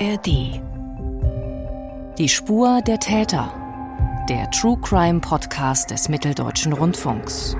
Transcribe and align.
ARD. 0.00 0.60
Die 2.18 2.28
Spur 2.28 2.82
der 2.86 3.00
Täter. 3.00 3.52
Der 4.28 4.48
True 4.52 4.78
Crime 4.80 5.18
Podcast 5.18 5.90
des 5.90 6.08
Mitteldeutschen 6.08 6.72
Rundfunks. 6.72 7.56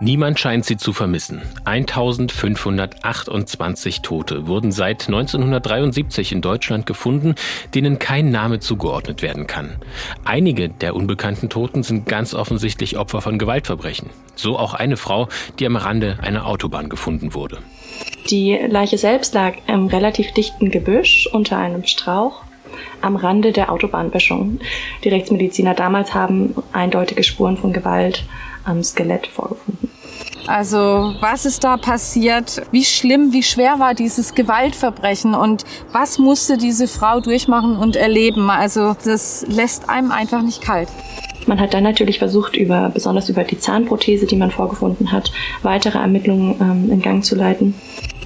Niemand 0.00 0.40
scheint 0.40 0.64
sie 0.64 0.76
zu 0.76 0.92
vermissen. 0.92 1.42
1528 1.64 4.02
Tote 4.02 4.48
wurden 4.48 4.72
seit 4.72 5.06
1973 5.06 6.32
in 6.32 6.40
Deutschland 6.40 6.86
gefunden, 6.86 7.36
denen 7.72 8.00
kein 8.00 8.32
Name 8.32 8.58
zugeordnet 8.58 9.22
werden 9.22 9.46
kann. 9.46 9.76
Einige 10.24 10.70
der 10.70 10.96
unbekannten 10.96 11.50
Toten 11.50 11.84
sind 11.84 12.06
ganz 12.06 12.34
offensichtlich 12.34 12.98
Opfer 12.98 13.20
von 13.20 13.38
Gewaltverbrechen. 13.38 14.10
So 14.34 14.58
auch 14.58 14.74
eine 14.74 14.96
Frau, 14.96 15.28
die 15.60 15.66
am 15.66 15.76
Rande 15.76 16.18
einer 16.20 16.46
Autobahn 16.46 16.88
gefunden 16.88 17.34
wurde. 17.34 17.58
Die 18.30 18.54
Leiche 18.56 18.98
selbst 18.98 19.34
lag 19.34 19.54
im 19.66 19.86
relativ 19.86 20.32
dichten 20.32 20.70
Gebüsch 20.70 21.28
unter 21.32 21.58
einem 21.58 21.84
Strauch 21.84 22.42
am 23.00 23.16
Rande 23.16 23.52
der 23.52 23.70
Autobahnböschung. 23.70 24.58
Die 25.04 25.08
Rechtsmediziner 25.08 25.74
damals 25.74 26.14
haben 26.14 26.54
eindeutige 26.72 27.22
Spuren 27.22 27.56
von 27.56 27.72
Gewalt 27.72 28.24
am 28.64 28.82
Skelett 28.82 29.26
vorgefunden. 29.26 29.91
Also 30.46 31.14
was 31.20 31.46
ist 31.46 31.64
da 31.64 31.76
passiert? 31.76 32.62
Wie 32.72 32.84
schlimm, 32.84 33.32
wie 33.32 33.42
schwer 33.42 33.78
war 33.78 33.94
dieses 33.94 34.34
Gewaltverbrechen 34.34 35.34
und 35.34 35.64
was 35.92 36.18
musste 36.18 36.56
diese 36.56 36.88
Frau 36.88 37.20
durchmachen 37.20 37.76
und 37.76 37.96
erleben? 37.96 38.50
Also 38.50 38.96
das 39.04 39.46
lässt 39.48 39.88
einem 39.88 40.10
einfach 40.10 40.42
nicht 40.42 40.62
kalt. 40.62 40.88
Man 41.46 41.60
hat 41.60 41.74
dann 41.74 41.82
natürlich 41.82 42.18
versucht, 42.18 42.56
über, 42.56 42.90
besonders 42.90 43.28
über 43.28 43.44
die 43.44 43.58
Zahnprothese, 43.58 44.26
die 44.26 44.36
man 44.36 44.50
vorgefunden 44.50 45.10
hat, 45.10 45.32
weitere 45.62 45.98
Ermittlungen 45.98 46.56
ähm, 46.60 46.92
in 46.92 47.02
Gang 47.02 47.24
zu 47.24 47.34
leiten. 47.34 47.74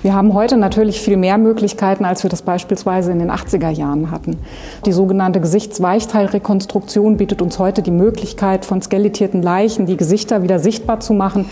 Wir 0.02 0.15
haben 0.15 0.35
heute 0.35 0.57
natürlich 0.57 1.01
viel 1.01 1.16
mehr 1.16 1.38
Möglichkeiten, 1.38 2.05
als 2.05 2.23
wir 2.23 2.30
das 2.30 2.43
beispielsweise 2.43 3.10
in 3.10 3.18
den 3.18 3.30
80er 3.30 3.71
Jahren 3.71 4.10
hatten. 4.10 4.38
Die 4.85 4.93
sogenannte 4.93 5.40
Gesichtsweichteilrekonstruktion 5.40 7.16
bietet 7.16 7.43
uns 7.43 7.59
heute 7.59 7.83
die 7.83 7.90
Möglichkeit, 7.90 8.65
von 8.65 8.83
skelettierten 8.83 9.43
Leichen 9.43 9.87
die 9.87 9.96
Gesichter 9.96 10.43
wieder 10.43 10.59
sichtbar 10.59 11.01
zu 11.01 11.12
machen. 11.12 11.46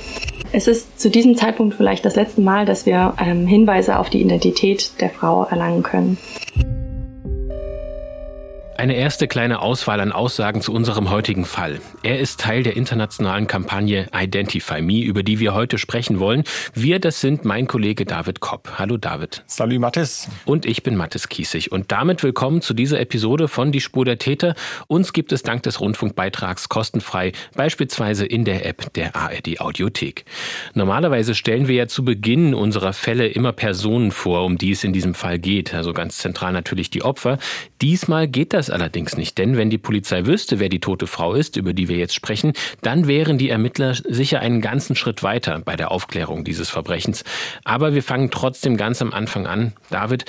Es 0.57 0.69
ist 0.69 1.01
zu 1.01 1.11
diesem 1.11 1.37
Zeitpunkt 1.37 1.75
vielleicht 1.75 2.05
das 2.05 2.15
letzte 2.15 2.41
Mal, 2.41 2.65
dass 2.65 2.87
wir 2.87 3.15
ähm, 3.19 3.45
Hinweise 3.45 3.99
auf 3.99 4.09
die 4.09 4.21
Identität 4.21 4.93
der 5.01 5.11
Frau 5.11 5.43
erlangen 5.43 5.83
können. 5.83 6.17
Eine 8.77 8.97
erste 8.97 9.29
kleine 9.29 9.61
Auswahl 9.61 10.01
an 10.01 10.11
Aussagen 10.11 10.61
zu 10.61 10.73
unserem 10.73 11.09
heutigen 11.09 11.45
Fall. 11.45 11.81
Er 12.03 12.19
ist 12.19 12.41
Teil 12.41 12.65
der 12.65 12.77
internationalen 12.77 13.47
Kampagne 13.47 14.09
Identify 14.13 14.83
Me, 14.83 15.01
über 15.03 15.23
die 15.23 15.39
wir 15.39 15.55
heute 15.55 15.79
sprechen 15.79 16.19
wollen. 16.19 16.43
Wir, 16.75 16.99
das 16.99 17.21
sind 17.21 17.45
mein 17.45 17.69
Kollege 17.69 18.05
David 18.05 18.41
Kopp. 18.41 18.73
Hallo 18.77 18.97
David. 18.97 19.45
Salut 19.47 19.79
Mathis. 19.79 20.29
Und 20.45 20.67
ich 20.67 20.83
bin 20.83 20.97
Mathis 20.97 21.29
Kiesig. 21.29 21.71
Und 21.71 21.93
damit 21.93 22.25
willkommen 22.25 22.63
zu 22.63 22.75
dieser 22.75 22.99
Episode 22.99 23.47
von 23.47 23.71
Die 23.71 23.81
Spur 23.81 24.05
der 24.05 24.19
Täter. 24.19 24.57
Uns 24.89 25.13
gibt 25.13 25.31
es 25.31 25.45
dank 25.45 25.63
des 25.63 25.81
Rundfunkbeitrags 25.81 26.69
kostenfrei, 26.69 27.31
beispielsweise 27.55 28.27
in 28.27 28.45
der 28.45 28.67
App 28.67 28.93
der 28.95 29.15
ARD 29.15 29.61
Audiothek. 29.61 30.25
Normalerweise 30.75 31.37
stellen 31.37 31.69
wir 31.69 31.77
ja 31.77 31.87
zu 31.87 32.05
Beginn 32.05 32.55
unserer 32.55 32.93
Fälle 32.93 33.29
immer 33.29 33.53
Personen 33.53 34.11
vor, 34.11 34.45
um 34.45 34.59
die 34.59 34.73
es 34.73 34.83
in 34.83 34.93
diesem 34.93 35.15
Fall 35.15 35.39
geht. 35.39 35.73
Also 35.73 35.93
ganz 35.93 36.19
zentral 36.19 36.53
natürlich 36.53 36.91
die 36.91 37.03
Opfer. 37.03 37.39
Diesmal 37.83 38.29
geht 38.29 38.53
das 38.53 38.71
allerdings 38.71 39.17
nicht, 39.17 39.37
denn 39.39 39.57
wenn 39.57 39.69
die 39.69 39.79
Polizei 39.79 40.27
wüsste, 40.27 40.61
wer 40.61 40.69
die 40.69 40.81
tote 40.81 41.07
Frau 41.07 41.35
ist, 41.35 41.57
über 41.57 41.73
die 41.73 41.89
wir 41.89 41.97
jetzt 41.97 42.15
sprechen, 42.15 42.53
dann 42.83 43.09
wären 43.09 43.37
die 43.37 43.51
Ermittler 43.51 43.95
sicher 43.95 44.41
einen 44.41 44.61
ganzen 44.61 44.95
Schritt 44.97 45.23
weiter 45.23 45.61
bei 45.65 45.77
der 45.77 45.91
Aufklärung 45.91 46.45
dieses 46.45 46.71
Verbrechens. 46.71 47.25
Aber 47.65 47.95
wir 47.95 48.03
fangen 48.03 48.31
trotzdem 48.31 48.77
ganz 48.77 49.03
am 49.03 49.13
Anfang 49.13 49.47
an. 49.47 49.73
David, 49.91 50.25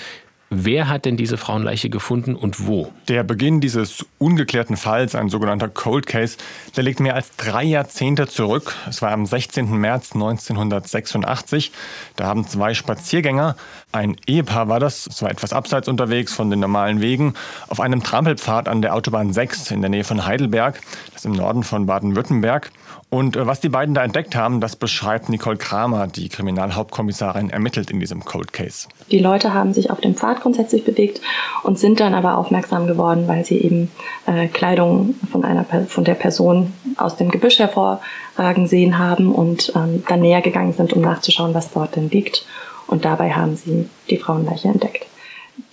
Wer 0.51 0.89
hat 0.89 1.05
denn 1.05 1.17
diese 1.17 1.37
Frauenleiche 1.37 1.89
gefunden 1.89 2.35
und 2.35 2.67
wo? 2.67 2.91
Der 3.07 3.23
Beginn 3.23 3.61
dieses 3.61 4.05
ungeklärten 4.19 4.77
Falls, 4.77 5.15
ein 5.15 5.29
sogenannter 5.29 5.69
Cold 5.69 6.05
Case, 6.05 6.37
der 6.75 6.83
liegt 6.83 6.99
mehr 6.99 7.15
als 7.15 7.35
drei 7.35 7.63
Jahrzehnte 7.63 8.27
zurück. 8.27 8.75
Es 8.87 9.01
war 9.01 9.11
am 9.11 9.25
16. 9.25 9.75
März 9.75 10.13
1986. 10.13 11.71
Da 12.15 12.25
haben 12.25 12.47
zwei 12.47 12.75
Spaziergänger, 12.75 13.55
ein 13.91 14.17
Ehepaar 14.27 14.67
war 14.67 14.79
das, 14.79 15.07
es 15.07 15.23
war 15.23 15.31
etwas 15.31 15.51
abseits 15.51 15.87
unterwegs 15.87 16.33
von 16.33 16.51
den 16.51 16.59
normalen 16.59 17.01
Wegen, 17.01 17.33
auf 17.67 17.79
einem 17.79 18.03
Trampelpfad 18.03 18.67
an 18.67 18.83
der 18.83 18.93
Autobahn 18.93 19.33
6 19.33 19.71
in 19.71 19.81
der 19.81 19.89
Nähe 19.89 20.03
von 20.03 20.27
Heidelberg, 20.27 20.79
das 21.07 21.21
ist 21.21 21.25
im 21.25 21.31
Norden 21.31 21.63
von 21.63 21.87
Baden-Württemberg. 21.87 22.71
Und 23.15 23.37
äh, 23.37 23.47
was 23.47 23.61
die 23.61 23.69
beiden 23.69 23.95
da 23.95 24.03
entdeckt 24.03 24.35
haben, 24.35 24.59
das 24.59 24.75
beschreibt 24.75 25.29
Nicole 25.29 25.55
Kramer, 25.55 26.07
die 26.07 26.27
Kriminalhauptkommissarin, 26.27 27.49
ermittelt 27.49 27.89
in 27.89 28.01
diesem 28.01 28.25
Cold 28.25 28.51
Case. 28.51 28.89
Die 29.09 29.19
Leute 29.19 29.53
haben 29.53 29.73
sich 29.73 29.89
auf 29.89 30.01
dem 30.01 30.15
Pfad 30.15 30.41
grundsätzlich 30.41 30.83
bewegt 30.83 31.21
und 31.63 31.79
sind 31.79 32.01
dann 32.01 32.13
aber 32.13 32.37
aufmerksam 32.37 32.87
geworden, 32.87 33.29
weil 33.29 33.45
sie 33.45 33.57
eben 33.57 33.89
äh, 34.25 34.47
Kleidung 34.47 35.15
von 35.31 35.45
einer 35.45 35.63
von 35.63 36.03
der 36.03 36.15
Person 36.15 36.73
aus 36.97 37.15
dem 37.15 37.31
Gebüsch 37.31 37.57
hervorragen 37.57 38.67
sehen 38.67 38.97
haben 38.97 39.33
und 39.33 39.71
ähm, 39.77 40.03
dann 40.09 40.19
näher 40.19 40.41
gegangen 40.41 40.73
sind, 40.73 40.91
um 40.91 41.01
nachzuschauen, 41.01 41.53
was 41.53 41.71
dort 41.71 41.95
denn 41.95 42.09
liegt. 42.09 42.45
Und 42.85 43.05
dabei 43.05 43.31
haben 43.31 43.55
sie 43.55 43.87
die 44.09 44.17
Frauenleiche 44.17 44.67
entdeckt. 44.67 45.05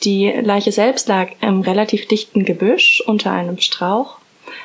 Die 0.04 0.28
Leiche 0.28 0.70
selbst 0.70 1.08
lag 1.08 1.30
im 1.40 1.62
relativ 1.62 2.06
dichten 2.06 2.44
Gebüsch 2.44 3.02
unter 3.04 3.32
einem 3.32 3.58
Strauch 3.58 4.18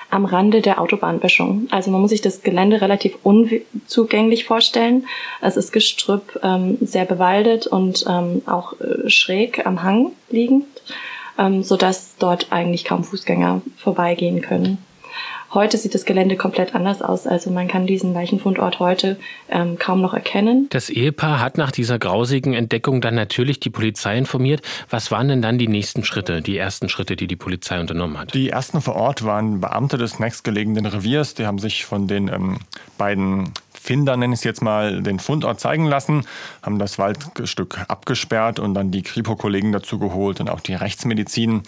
am 0.10 0.26
Rande 0.26 0.62
der 0.62 0.82
Autobahnböschung. 0.82 1.68
Also 1.72 1.92
man 1.92 2.02
muss 2.02 2.12
sich 2.12 2.22
das 2.22 2.42
Gelände 2.42 2.82
relativ 2.82 3.18
unzugänglich 3.24 4.46
vorstellen. 4.46 5.06
Es 5.42 5.58
ist 5.58 5.72
Gestrüpp, 5.72 6.40
ähm, 6.44 6.78
sehr 6.82 7.06
bewaldet 7.06 7.68
und 7.68 8.06
ähm, 8.08 8.42
auch 8.46 8.74
äh, 8.80 9.10
schräg 9.10 9.66
am 9.66 9.84
Hang 9.84 10.12
liegend, 10.30 10.66
ähm, 11.38 11.64
sodass 11.64 12.16
dort 12.18 12.52
eigentlich 12.52 12.86
kaum 12.86 13.04
Fußgänger 13.04 13.62
vorbeigehen 13.78 14.42
können. 14.42 14.78
Heute 15.58 15.76
sieht 15.80 15.96
das 15.96 16.06
Gelände 16.06 16.36
komplett 16.36 16.76
anders 16.76 17.02
aus. 17.02 17.26
Also 17.26 17.50
man 17.50 17.68
kann 17.68 17.88
diesen 17.88 18.14
Leichenfundort 18.14 18.78
heute 18.78 19.18
ähm, 19.50 19.80
kaum 19.80 20.02
noch 20.02 20.14
erkennen. 20.14 20.68
Das 20.70 20.92
Ehepaar 20.92 21.40
hat 21.40 21.58
nach 21.58 21.72
dieser 21.72 21.98
grausigen 21.98 22.54
Entdeckung 22.54 23.02
dann 23.02 23.16
natürlich 23.16 23.60
die 23.60 23.72
Polizei 23.72 24.20
informiert. 24.20 24.62
Was 24.92 25.10
waren 25.10 25.30
denn 25.30 25.42
dann 25.42 25.58
die 25.58 25.68
nächsten 25.68 26.04
Schritte, 26.04 26.44
die 26.44 26.60
ersten 26.60 26.90
Schritte, 26.90 27.16
die 27.16 27.26
die 27.26 27.36
Polizei 27.36 27.80
unternommen 27.80 28.20
hat? 28.20 28.36
Die 28.36 28.52
ersten 28.52 28.82
vor 28.82 28.98
Ort 28.98 29.26
waren 29.26 29.60
Beamte 29.60 29.98
des 29.98 30.20
nächstgelegenen 30.20 30.86
Reviers. 30.86 31.34
Die 31.34 31.48
haben 31.48 31.58
sich 31.58 31.86
von 31.86 32.08
den 32.08 32.28
ähm, 32.28 32.60
beiden 33.00 33.52
Finder, 33.74 34.16
nenne 34.16 34.36
ich 34.36 34.42
es 34.42 34.44
jetzt 34.44 34.62
mal, 34.62 35.02
den 35.02 35.18
Fundort 35.18 35.60
zeigen 35.60 35.88
lassen, 35.88 36.28
haben 36.62 36.78
das 36.78 37.00
Waldstück 37.00 37.80
abgesperrt 37.88 38.60
und 38.60 38.76
dann 38.76 38.92
die 38.92 39.02
Kripo-Kollegen 39.02 39.72
dazu 39.72 39.98
geholt 39.98 40.40
und 40.40 40.52
auch 40.52 40.60
die 40.60 40.76
Rechtsmedizin. 40.76 41.64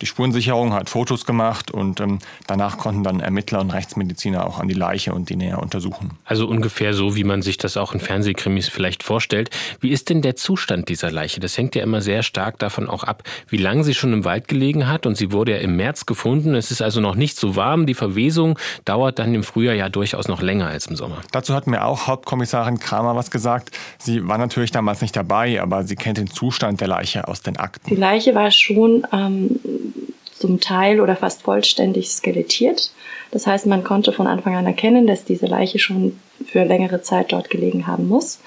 Die 0.00 0.06
Spurensicherung 0.06 0.72
hat 0.72 0.88
Fotos 0.88 1.26
gemacht 1.26 1.70
und 1.70 2.00
ähm, 2.00 2.20
danach 2.46 2.78
konnten 2.78 3.04
dann 3.04 3.20
Ermittler 3.20 3.60
und 3.60 3.70
Rechtsmediziner 3.70 4.46
auch 4.46 4.58
an 4.58 4.66
die 4.66 4.74
Leiche 4.74 5.12
und 5.12 5.28
die 5.28 5.36
näher 5.36 5.60
untersuchen. 5.60 6.12
Also 6.24 6.46
ungefähr 6.46 6.94
so, 6.94 7.16
wie 7.16 7.24
man 7.24 7.42
sich 7.42 7.58
das 7.58 7.76
auch 7.76 7.92
in 7.92 8.00
Fernsehkrimis 8.00 8.68
vielleicht 8.68 9.02
vorstellt. 9.02 9.50
Wie 9.80 9.90
ist 9.90 10.08
denn 10.08 10.22
der 10.22 10.36
Zustand 10.36 10.88
dieser 10.88 11.10
Leiche? 11.10 11.40
Das 11.40 11.58
hängt 11.58 11.74
ja 11.74 11.82
immer 11.82 12.00
sehr 12.00 12.22
stark 12.22 12.58
davon 12.58 12.88
auch 12.88 13.04
ab, 13.04 13.24
wie 13.48 13.58
lange 13.58 13.84
sie 13.84 13.94
schon 13.94 14.14
im 14.14 14.24
Wald 14.24 14.48
gelegen 14.48 14.88
hat. 14.88 15.04
Und 15.04 15.18
sie 15.18 15.32
wurde 15.32 15.52
ja 15.52 15.58
im 15.58 15.76
März 15.76 16.06
gefunden. 16.06 16.54
Es 16.54 16.70
ist 16.70 16.80
also 16.80 17.02
noch 17.02 17.14
nicht 17.14 17.36
so 17.36 17.54
warm. 17.56 17.84
Die 17.84 17.94
Verwesung 17.94 18.58
dauert 18.86 19.18
dann 19.18 19.34
im 19.34 19.42
Frühjahr 19.42 19.74
ja 19.74 19.90
durchaus 19.90 20.28
noch 20.28 20.40
länger 20.40 20.68
als 20.68 20.86
im 20.86 20.96
Sommer. 20.96 21.18
Dazu 21.30 21.54
hat 21.54 21.66
mir 21.66 21.84
auch 21.84 22.06
Hauptkommissarin 22.06 22.78
Kramer 22.78 23.16
was 23.16 23.30
gesagt. 23.30 23.76
Sie 23.98 24.26
war 24.26 24.38
natürlich 24.38 24.70
damals 24.70 25.02
nicht 25.02 25.14
dabei, 25.14 25.60
aber 25.60 25.84
sie 25.84 25.96
kennt 25.96 26.16
den 26.16 26.28
Zustand 26.28 26.80
der 26.80 26.88
Leiche 26.88 27.28
aus 27.28 27.42
den 27.42 27.58
Akten. 27.58 27.90
Die 27.90 27.96
Leiche 27.96 28.34
war 28.34 28.50
schon 28.50 29.06
ähm, 29.12 29.60
zum 30.40 30.58
Teil 30.58 31.00
oder 31.00 31.16
fast 31.16 31.42
vollständig 31.42 32.10
skelettiert. 32.10 32.90
Das 33.30 33.46
heißt, 33.46 33.66
man 33.66 33.84
konnte 33.84 34.12
von 34.12 34.26
Anfang 34.26 34.56
an 34.56 34.66
erkennen, 34.66 35.06
dass 35.06 35.24
diese 35.24 35.46
Leiche 35.46 35.78
schon 35.78 36.18
für 36.46 36.64
längere 36.64 37.02
Zeit 37.02 37.32
dort 37.32 37.50
gelegen 37.50 37.86
haben 37.86 38.08
muss. 38.08 38.40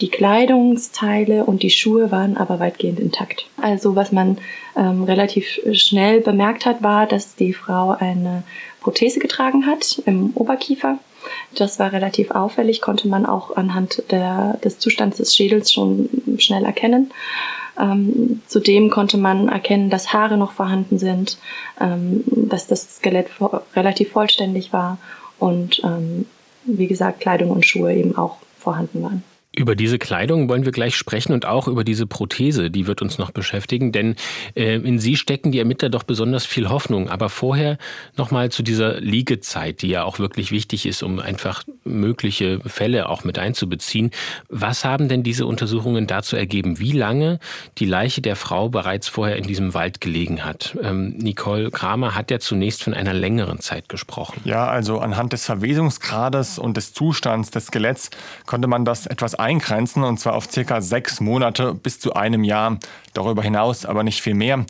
Die 0.00 0.08
Kleidungsteile 0.08 1.44
und 1.44 1.62
die 1.62 1.70
Schuhe 1.70 2.10
waren 2.10 2.36
aber 2.36 2.58
weitgehend 2.58 2.98
intakt. 2.98 3.46
Also 3.60 3.94
was 3.94 4.10
man 4.10 4.38
ähm, 4.74 5.04
relativ 5.04 5.60
schnell 5.72 6.20
bemerkt 6.20 6.64
hat, 6.64 6.82
war, 6.82 7.06
dass 7.06 7.36
die 7.36 7.52
Frau 7.52 7.90
eine 7.90 8.42
Prothese 8.80 9.20
getragen 9.20 9.66
hat 9.66 10.02
im 10.06 10.32
Oberkiefer. 10.34 10.98
Das 11.54 11.78
war 11.78 11.92
relativ 11.92 12.30
auffällig, 12.30 12.80
konnte 12.80 13.08
man 13.08 13.26
auch 13.26 13.56
anhand 13.56 14.02
der, 14.10 14.58
des 14.64 14.78
Zustands 14.78 15.18
des 15.18 15.34
Schädels 15.34 15.72
schon 15.72 16.08
schnell 16.38 16.64
erkennen. 16.64 17.12
Ähm, 17.78 18.42
zudem 18.46 18.90
konnte 18.90 19.18
man 19.18 19.48
erkennen, 19.48 19.90
dass 19.90 20.12
Haare 20.12 20.36
noch 20.36 20.52
vorhanden 20.52 20.98
sind, 20.98 21.38
ähm, 21.80 22.24
dass 22.26 22.66
das 22.66 22.96
Skelett 22.96 23.28
relativ 23.74 24.12
vollständig 24.12 24.72
war 24.72 24.98
und 25.38 25.82
ähm, 25.84 26.26
wie 26.64 26.86
gesagt 26.86 27.20
Kleidung 27.20 27.50
und 27.50 27.66
Schuhe 27.66 27.94
eben 27.94 28.16
auch 28.16 28.36
vorhanden 28.58 29.02
waren. 29.02 29.22
Über 29.56 29.76
diese 29.76 29.98
Kleidung 29.98 30.48
wollen 30.48 30.64
wir 30.64 30.72
gleich 30.72 30.96
sprechen 30.96 31.32
und 31.32 31.46
auch 31.46 31.68
über 31.68 31.84
diese 31.84 32.06
Prothese, 32.06 32.70
die 32.70 32.86
wird 32.86 33.02
uns 33.02 33.18
noch 33.18 33.30
beschäftigen, 33.30 33.92
denn 33.92 34.16
äh, 34.54 34.76
in 34.76 34.98
sie 34.98 35.16
stecken 35.16 35.52
die 35.52 35.58
Ermittler 35.58 35.90
doch 35.90 36.02
besonders 36.02 36.44
viel 36.44 36.68
Hoffnung. 36.68 37.08
Aber 37.08 37.28
vorher 37.28 37.78
nochmal 38.16 38.50
zu 38.50 38.62
dieser 38.62 39.00
Liegezeit, 39.00 39.82
die 39.82 39.88
ja 39.88 40.04
auch 40.04 40.18
wirklich 40.18 40.50
wichtig 40.50 40.86
ist, 40.86 41.02
um 41.02 41.20
einfach 41.20 41.62
mögliche 41.84 42.60
Fälle 42.66 43.08
auch 43.08 43.24
mit 43.24 43.38
einzubeziehen. 43.38 44.10
Was 44.48 44.84
haben 44.84 45.08
denn 45.08 45.22
diese 45.22 45.46
Untersuchungen 45.46 46.06
dazu 46.06 46.36
ergeben, 46.36 46.78
wie 46.80 46.92
lange 46.92 47.38
die 47.78 47.86
Leiche 47.86 48.22
der 48.22 48.36
Frau 48.36 48.68
bereits 48.68 49.08
vorher 49.08 49.36
in 49.36 49.44
diesem 49.44 49.74
Wald 49.74 50.00
gelegen 50.00 50.44
hat? 50.44 50.76
Ähm, 50.82 51.16
Nicole 51.16 51.70
Kramer 51.70 52.14
hat 52.14 52.30
ja 52.30 52.40
zunächst 52.40 52.82
von 52.82 52.94
einer 52.94 53.14
längeren 53.14 53.60
Zeit 53.60 53.88
gesprochen. 53.88 54.40
Ja, 54.44 54.66
also 54.66 54.98
anhand 54.98 55.32
des 55.32 55.44
Verwesungsgrades 55.44 56.58
und 56.58 56.76
des 56.76 56.92
Zustands 56.92 57.50
des 57.50 57.66
Skeletts 57.66 58.10
konnte 58.46 58.66
man 58.66 58.84
das 58.84 59.06
etwas 59.06 59.34
eingrenzen, 59.44 60.02
und 60.02 60.18
zwar 60.18 60.34
auf 60.34 60.50
circa 60.50 60.80
sechs 60.80 61.20
Monate 61.20 61.74
bis 61.74 62.00
zu 62.00 62.14
einem 62.14 62.44
Jahr. 62.44 62.78
Darüber 63.12 63.42
hinaus 63.42 63.86
aber 63.86 64.02
nicht 64.02 64.22
viel 64.22 64.34
mehr. 64.34 64.64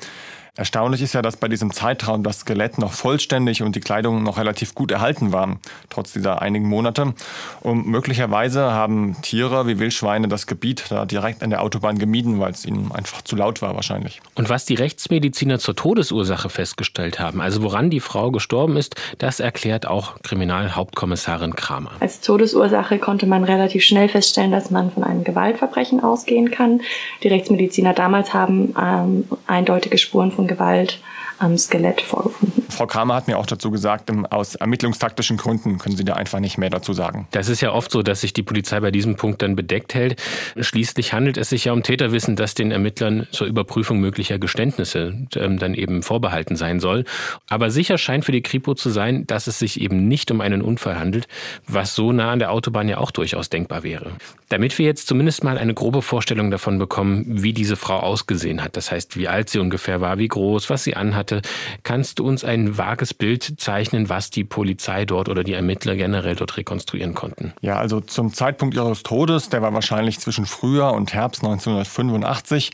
Erstaunlich 0.56 1.02
ist 1.02 1.14
ja, 1.14 1.22
dass 1.22 1.36
bei 1.36 1.48
diesem 1.48 1.72
Zeitraum 1.72 2.22
das 2.22 2.40
Skelett 2.40 2.78
noch 2.78 2.92
vollständig 2.92 3.62
und 3.62 3.74
die 3.74 3.80
Kleidung 3.80 4.22
noch 4.22 4.38
relativ 4.38 4.76
gut 4.76 4.92
erhalten 4.92 5.32
waren, 5.32 5.58
trotz 5.90 6.12
dieser 6.12 6.42
einigen 6.42 6.68
Monate. 6.68 7.12
Und 7.60 7.88
möglicherweise 7.88 8.70
haben 8.70 9.16
Tiere 9.20 9.66
wie 9.66 9.80
Wildschweine 9.80 10.28
das 10.28 10.46
Gebiet 10.46 10.84
da 10.90 11.06
direkt 11.06 11.42
an 11.42 11.50
der 11.50 11.60
Autobahn 11.60 11.98
gemieden, 11.98 12.38
weil 12.38 12.52
es 12.52 12.64
ihnen 12.64 12.92
einfach 12.92 13.22
zu 13.22 13.34
laut 13.34 13.62
war 13.62 13.74
wahrscheinlich. 13.74 14.22
Und 14.36 14.48
was 14.48 14.64
die 14.64 14.74
Rechtsmediziner 14.74 15.58
zur 15.58 15.74
Todesursache 15.74 16.48
festgestellt 16.48 17.18
haben, 17.18 17.40
also 17.40 17.64
woran 17.64 17.90
die 17.90 17.98
Frau 17.98 18.30
gestorben 18.30 18.76
ist, 18.76 18.94
das 19.18 19.40
erklärt 19.40 19.86
auch 19.86 20.22
Kriminalhauptkommissarin 20.22 21.56
Kramer. 21.56 21.90
Als 21.98 22.20
Todesursache 22.20 22.98
konnte 22.98 23.26
man 23.26 23.42
relativ 23.42 23.82
schnell 23.82 24.08
feststellen, 24.08 24.52
dass 24.52 24.70
man 24.70 24.92
von 24.92 25.02
einem 25.02 25.24
Gewaltverbrechen 25.24 25.98
ausgehen 25.98 26.52
kann. 26.52 26.80
Die 27.24 27.28
Rechtsmediziner 27.28 27.92
damals 27.92 28.32
haben 28.32 28.72
ähm, 28.80 29.24
eindeutige 29.48 29.98
Spuren 29.98 30.30
von 30.30 30.43
Gewalt 30.46 30.98
am 31.38 31.58
Skelett 31.58 32.00
vorgefunden. 32.00 32.64
Frau 32.74 32.86
Kramer 32.86 33.14
hat 33.14 33.28
mir 33.28 33.38
auch 33.38 33.46
dazu 33.46 33.70
gesagt, 33.70 34.10
aus 34.30 34.56
ermittlungstaktischen 34.56 35.36
Gründen 35.36 35.78
können 35.78 35.96
Sie 35.96 36.04
da 36.04 36.14
einfach 36.14 36.40
nicht 36.40 36.58
mehr 36.58 36.70
dazu 36.70 36.92
sagen. 36.92 37.28
Das 37.30 37.48
ist 37.48 37.60
ja 37.60 37.72
oft 37.72 37.90
so, 37.90 38.02
dass 38.02 38.20
sich 38.20 38.32
die 38.32 38.42
Polizei 38.42 38.80
bei 38.80 38.90
diesem 38.90 39.16
Punkt 39.16 39.42
dann 39.42 39.54
bedeckt 39.54 39.94
hält. 39.94 40.20
Schließlich 40.58 41.12
handelt 41.12 41.36
es 41.36 41.50
sich 41.50 41.66
ja 41.66 41.72
um 41.72 41.82
Täterwissen, 41.82 42.34
das 42.36 42.54
den 42.54 42.72
Ermittlern 42.72 43.28
zur 43.30 43.46
Überprüfung 43.46 44.00
möglicher 44.00 44.38
Geständnisse 44.38 45.26
ähm, 45.36 45.58
dann 45.58 45.74
eben 45.74 46.02
vorbehalten 46.02 46.56
sein 46.56 46.80
soll. 46.80 47.04
Aber 47.48 47.70
sicher 47.70 47.96
scheint 47.96 48.24
für 48.24 48.32
die 48.32 48.42
Kripo 48.42 48.74
zu 48.74 48.90
sein, 48.90 49.26
dass 49.26 49.46
es 49.46 49.58
sich 49.58 49.80
eben 49.80 50.08
nicht 50.08 50.30
um 50.30 50.40
einen 50.40 50.62
Unfall 50.62 50.98
handelt, 50.98 51.28
was 51.68 51.94
so 51.94 52.12
nah 52.12 52.32
an 52.32 52.40
der 52.40 52.50
Autobahn 52.50 52.88
ja 52.88 52.98
auch 52.98 53.12
durchaus 53.12 53.50
denkbar 53.50 53.84
wäre. 53.84 54.12
Damit 54.48 54.78
wir 54.78 54.86
jetzt 54.86 55.06
zumindest 55.06 55.44
mal 55.44 55.58
eine 55.58 55.74
grobe 55.74 56.02
Vorstellung 56.02 56.50
davon 56.50 56.78
bekommen, 56.78 57.24
wie 57.28 57.52
diese 57.52 57.76
Frau 57.76 58.00
ausgesehen 58.00 58.62
hat, 58.62 58.76
das 58.76 58.90
heißt, 58.90 59.16
wie 59.16 59.28
alt 59.28 59.48
sie 59.48 59.60
ungefähr 59.60 60.00
war, 60.00 60.18
wie 60.18 60.28
groß, 60.28 60.70
was 60.70 60.84
sie 60.84 60.96
anhatte, 61.24 61.42
kannst 61.82 62.18
du 62.18 62.26
uns 62.26 62.44
ein 62.44 62.76
vages 62.78 63.14
Bild 63.14 63.54
zeichnen, 63.58 64.08
was 64.08 64.30
die 64.30 64.44
Polizei 64.44 65.04
dort 65.04 65.28
oder 65.28 65.44
die 65.44 65.52
Ermittler 65.52 65.96
generell 65.96 66.36
dort 66.36 66.56
rekonstruieren 66.56 67.14
konnten? 67.14 67.54
Ja, 67.60 67.76
also 67.78 68.00
zum 68.00 68.32
Zeitpunkt 68.32 68.74
ihres 68.74 69.02
Todes, 69.02 69.48
der 69.48 69.62
war 69.62 69.72
wahrscheinlich 69.72 70.20
zwischen 70.20 70.46
Frühjahr 70.46 70.94
und 70.94 71.12
Herbst 71.14 71.42
1985. 71.42 72.72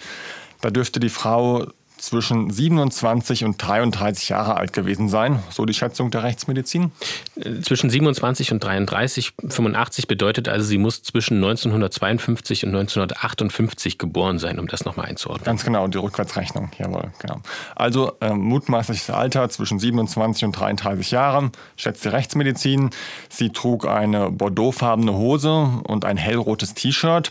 Da 0.60 0.70
dürfte 0.70 1.00
die 1.00 1.08
Frau 1.08 1.66
zwischen 2.00 2.50
27 2.50 3.44
und 3.44 3.56
33 3.58 4.30
Jahre 4.30 4.56
alt 4.56 4.72
gewesen 4.72 5.08
sein, 5.08 5.42
so 5.50 5.64
die 5.64 5.74
Schätzung 5.74 6.10
der 6.10 6.22
Rechtsmedizin. 6.22 6.92
Äh, 7.36 7.60
zwischen 7.60 7.90
27 7.90 8.52
und 8.52 8.64
33, 8.64 9.32
85 9.48 10.08
bedeutet 10.08 10.48
also, 10.48 10.66
sie 10.66 10.78
muss 10.78 11.02
zwischen 11.02 11.36
1952 11.36 12.64
und 12.64 12.70
1958 12.70 13.98
geboren 13.98 14.38
sein, 14.38 14.58
um 14.58 14.66
das 14.66 14.84
nochmal 14.84 15.06
einzuordnen. 15.06 15.44
Ganz 15.44 15.64
genau, 15.64 15.86
die 15.88 15.98
Rückwärtsrechnung, 15.98 16.70
jawohl, 16.78 17.12
genau. 17.18 17.40
Also 17.74 18.12
äh, 18.20 18.32
mutmaßliches 18.32 19.10
Alter 19.10 19.48
zwischen 19.50 19.78
27 19.78 20.44
und 20.44 20.52
33 20.52 21.10
Jahren, 21.10 21.52
schätzt 21.76 22.04
die 22.04 22.08
Rechtsmedizin. 22.08 22.90
Sie 23.28 23.50
trug 23.50 23.86
eine 23.86 24.30
bordeauxfarbene 24.30 25.12
Hose 25.12 25.68
und 25.84 26.04
ein 26.04 26.16
hellrotes 26.16 26.74
T-Shirt. 26.74 27.30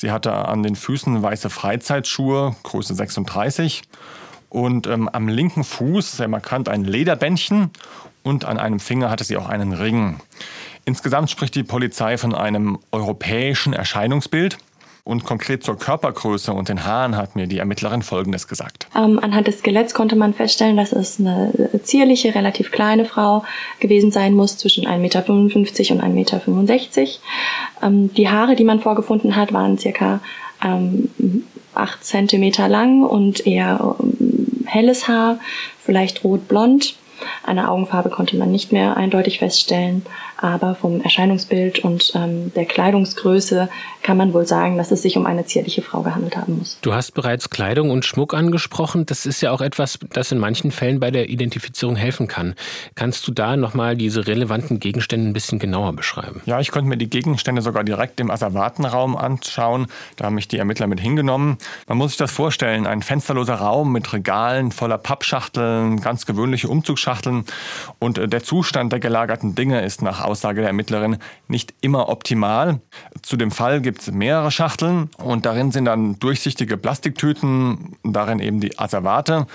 Sie 0.00 0.10
hatte 0.10 0.32
an 0.32 0.62
den 0.62 0.76
Füßen 0.76 1.22
weiße 1.22 1.50
Freizeitschuhe, 1.50 2.56
Größe 2.62 2.94
36. 2.94 3.82
Und 4.48 4.86
ähm, 4.86 5.10
am 5.10 5.28
linken 5.28 5.62
Fuß, 5.62 6.16
sehr 6.16 6.26
markant, 6.26 6.70
ein 6.70 6.84
Lederbändchen 6.84 7.68
und 8.22 8.46
an 8.46 8.56
einem 8.56 8.80
Finger 8.80 9.10
hatte 9.10 9.24
sie 9.24 9.36
auch 9.36 9.50
einen 9.50 9.74
Ring. 9.74 10.18
Insgesamt 10.86 11.28
spricht 11.28 11.54
die 11.54 11.64
Polizei 11.64 12.16
von 12.16 12.34
einem 12.34 12.78
europäischen 12.92 13.74
Erscheinungsbild. 13.74 14.56
Und 15.04 15.24
konkret 15.24 15.64
zur 15.64 15.78
Körpergröße 15.78 16.52
und 16.52 16.68
den 16.68 16.84
Haaren 16.84 17.16
hat 17.16 17.36
mir 17.36 17.46
die 17.46 17.58
Ermittlerin 17.58 18.02
Folgendes 18.02 18.48
gesagt. 18.48 18.86
Ähm, 18.94 19.18
anhand 19.18 19.46
des 19.46 19.60
Skeletts 19.60 19.94
konnte 19.94 20.16
man 20.16 20.34
feststellen, 20.34 20.76
dass 20.76 20.92
es 20.92 21.18
eine 21.18 21.52
zierliche, 21.82 22.34
relativ 22.34 22.70
kleine 22.70 23.04
Frau 23.04 23.44
gewesen 23.80 24.10
sein 24.10 24.34
muss, 24.34 24.56
zwischen 24.58 24.86
1,55 24.86 24.98
Meter 24.98 25.28
und 25.28 25.52
1,65 25.52 26.08
Meter. 26.08 27.06
Ähm, 27.82 28.12
die 28.14 28.28
Haare, 28.28 28.56
die 28.56 28.64
man 28.64 28.80
vorgefunden 28.80 29.36
hat, 29.36 29.52
waren 29.52 29.78
circa 29.78 30.20
ähm, 30.62 31.08
8 31.74 32.04
Zentimeter 32.04 32.68
lang 32.68 33.02
und 33.02 33.46
eher 33.46 33.96
ähm, 34.00 34.64
helles 34.66 35.08
Haar, 35.08 35.38
vielleicht 35.82 36.24
rot-blond. 36.24 36.96
Eine 37.42 37.70
Augenfarbe 37.70 38.10
konnte 38.10 38.36
man 38.36 38.50
nicht 38.50 38.72
mehr 38.72 38.96
eindeutig 38.96 39.38
feststellen, 39.38 40.04
aber 40.40 40.74
vom 40.74 41.00
Erscheinungsbild 41.02 41.80
und 41.80 42.12
ähm, 42.14 42.52
der 42.54 42.64
Kleidungsgröße 42.64 43.68
kann 44.02 44.16
man 44.16 44.32
wohl 44.32 44.46
sagen, 44.46 44.78
dass 44.78 44.90
es 44.90 45.02
sich 45.02 45.16
um 45.18 45.26
eine 45.26 45.44
zierliche 45.44 45.82
Frau 45.82 46.02
gehandelt 46.02 46.36
haben 46.36 46.58
muss. 46.58 46.78
Du 46.80 46.94
hast 46.94 47.12
bereits 47.12 47.50
Kleidung 47.50 47.90
und 47.90 48.04
Schmuck 48.06 48.32
angesprochen. 48.32 49.04
Das 49.04 49.26
ist 49.26 49.42
ja 49.42 49.52
auch 49.52 49.60
etwas, 49.60 49.98
das 50.12 50.32
in 50.32 50.38
manchen 50.38 50.70
Fällen 50.70 50.98
bei 51.00 51.10
der 51.10 51.28
Identifizierung 51.28 51.96
helfen 51.96 52.26
kann. 52.26 52.54
Kannst 52.94 53.28
du 53.28 53.32
da 53.32 53.56
nochmal 53.56 53.96
diese 53.96 54.26
relevanten 54.26 54.80
Gegenstände 54.80 55.28
ein 55.28 55.32
bisschen 55.34 55.58
genauer 55.58 55.92
beschreiben? 55.92 56.40
Ja, 56.46 56.60
ich 56.60 56.70
konnte 56.70 56.88
mir 56.88 56.96
die 56.96 57.10
Gegenstände 57.10 57.60
sogar 57.60 57.84
direkt 57.84 58.20
im 58.20 58.30
Asservatenraum 58.30 59.16
anschauen. 59.16 59.88
Da 60.16 60.26
haben 60.26 60.34
mich 60.34 60.48
die 60.48 60.58
Ermittler 60.58 60.86
mit 60.86 61.00
hingenommen. 61.00 61.58
Man 61.86 61.98
muss 61.98 62.12
sich 62.12 62.18
das 62.18 62.30
vorstellen, 62.30 62.86
ein 62.86 63.02
fensterloser 63.02 63.56
Raum 63.56 63.92
mit 63.92 64.10
Regalen 64.12 64.72
voller 64.72 64.98
Pappschachteln, 64.98 66.00
ganz 66.00 66.24
gewöhnliche 66.24 66.68
Umzugsschachteln. 66.68 67.44
Und 67.98 68.16
äh, 68.16 68.28
der 68.28 68.42
Zustand 68.42 68.92
der 68.92 69.00
gelagerten 69.00 69.54
Dinge 69.54 69.84
ist 69.84 70.00
nach 70.00 70.29
Aussage 70.30 70.60
der 70.60 70.68
Ermittlerin 70.68 71.18
nicht 71.48 71.74
immer 71.80 72.08
optimal. 72.08 72.80
Zu 73.22 73.36
dem 73.36 73.50
Fall 73.50 73.80
gibt 73.80 74.00
es 74.00 74.10
mehrere 74.10 74.50
Schachteln 74.50 75.10
und 75.18 75.46
darin 75.46 75.72
sind 75.72 75.84
dann 75.84 76.18
durchsichtige 76.18 76.76
Plastiktüten, 76.76 77.96
darin 78.02 78.38
eben 78.38 78.60
die 78.60 78.78
Asservate 78.78 79.46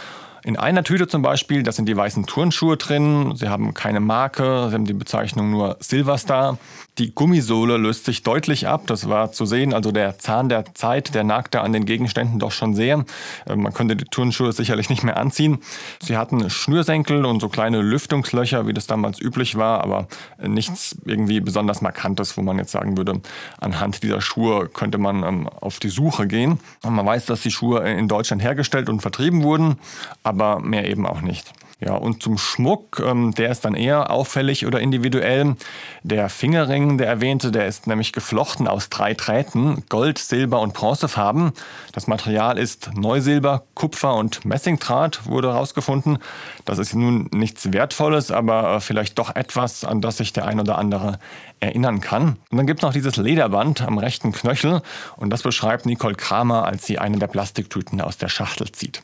in 0.45 0.57
einer 0.57 0.83
Tüte 0.83 1.07
zum 1.07 1.23
Beispiel, 1.23 1.63
da 1.63 1.71
sind 1.71 1.89
die 1.89 1.97
weißen 1.97 2.27
Turnschuhe 2.27 2.77
drin. 2.77 3.35
Sie 3.35 3.49
haben 3.49 3.73
keine 3.73 3.99
Marke, 3.99 4.67
sie 4.69 4.75
haben 4.75 4.85
die 4.85 4.93
Bezeichnung 4.93 5.49
nur 5.49 5.75
Silverstar. 5.79 6.59
Die 6.97 7.13
Gummisohle 7.13 7.77
löst 7.77 8.05
sich 8.05 8.23
deutlich 8.23 8.67
ab. 8.67 8.83
Das 8.87 9.09
war 9.09 9.31
zu 9.31 9.45
sehen. 9.45 9.73
Also 9.73 9.91
der 9.91 10.17
Zahn 10.19 10.47
der 10.47 10.73
Zeit, 10.75 11.13
der 11.13 11.23
nagte 11.23 11.61
an 11.61 11.73
den 11.73 11.85
Gegenständen 11.85 12.39
doch 12.39 12.51
schon 12.51 12.73
sehr. 12.73 13.03
Äh, 13.45 13.55
man 13.55 13.73
könnte 13.73 13.95
die 13.95 14.05
Turnschuhe 14.05 14.53
sicherlich 14.53 14.89
nicht 14.89 15.03
mehr 15.03 15.17
anziehen. 15.17 15.59
Sie 15.99 16.15
hatten 16.15 16.49
Schnürsenkel 16.49 17.25
und 17.25 17.41
so 17.41 17.49
kleine 17.49 17.81
Lüftungslöcher, 17.81 18.67
wie 18.67 18.73
das 18.73 18.87
damals 18.87 19.19
üblich 19.19 19.55
war, 19.57 19.81
aber 19.81 20.07
nichts 20.41 20.95
irgendwie 21.05 21.41
besonders 21.41 21.81
Markantes, 21.81 22.37
wo 22.37 22.41
man 22.41 22.57
jetzt 22.57 22.71
sagen 22.71 22.97
würde, 22.97 23.21
anhand 23.59 24.03
dieser 24.03 24.21
Schuhe 24.21 24.69
könnte 24.69 24.97
man 24.97 25.23
ähm, 25.23 25.49
auf 25.49 25.79
die 25.79 25.89
Suche 25.89 26.27
gehen. 26.27 26.59
Und 26.83 26.93
man 26.93 27.05
weiß, 27.05 27.25
dass 27.25 27.41
die 27.41 27.51
Schuhe 27.51 27.79
in 27.89 28.07
Deutschland 28.07 28.41
hergestellt 28.41 28.89
und 28.89 29.01
vertrieben 29.01 29.43
wurden. 29.43 29.77
Aber 30.23 30.45
aber 30.45 30.59
mehr 30.59 30.89
eben 30.89 31.05
auch 31.05 31.21
nicht. 31.21 31.53
Ja, 31.85 31.93
und 31.93 32.23
zum 32.23 32.39
Schmuck, 32.39 32.99
ähm, 32.99 33.35
der 33.35 33.51
ist 33.51 33.63
dann 33.63 33.75
eher 33.75 34.09
auffällig 34.09 34.65
oder 34.65 34.79
individuell. 34.79 35.55
Der 36.01 36.29
Fingerring, 36.29 36.97
der 36.97 37.05
erwähnte, 37.05 37.51
der 37.51 37.67
ist 37.67 37.85
nämlich 37.85 38.11
geflochten 38.11 38.67
aus 38.67 38.89
drei 38.89 39.13
Drähten, 39.13 39.83
Gold, 39.87 40.17
Silber 40.17 40.61
und 40.61 40.73
Bronzefarben. 40.73 41.53
Das 41.93 42.07
Material 42.07 42.57
ist 42.57 42.89
Neusilber, 42.95 43.65
Kupfer 43.75 44.15
und 44.15 44.45
Messingdraht, 44.45 45.27
wurde 45.27 45.49
herausgefunden. 45.49 46.17
Das 46.65 46.79
ist 46.79 46.95
nun 46.95 47.29
nichts 47.31 47.71
Wertvolles, 47.71 48.31
aber 48.31 48.77
äh, 48.77 48.79
vielleicht 48.79 49.19
doch 49.19 49.35
etwas, 49.35 49.85
an 49.85 50.01
das 50.01 50.17
sich 50.17 50.33
der 50.33 50.47
ein 50.47 50.59
oder 50.59 50.79
andere 50.79 51.19
erinnern 51.59 52.01
kann. 52.01 52.37
Und 52.49 52.57
dann 52.57 52.65
gibt 52.65 52.79
es 52.79 52.83
noch 52.83 52.93
dieses 52.93 53.15
Lederband 53.15 53.83
am 53.83 53.99
rechten 53.99 54.31
Knöchel 54.31 54.81
und 55.17 55.29
das 55.29 55.43
beschreibt 55.43 55.85
Nicole 55.85 56.15
Kramer, 56.15 56.65
als 56.65 56.87
sie 56.87 56.97
eine 56.97 57.19
der 57.19 57.27
Plastiktüten 57.27 58.01
aus 58.01 58.17
der 58.17 58.29
Schachtel 58.29 58.71
zieht. 58.71 59.03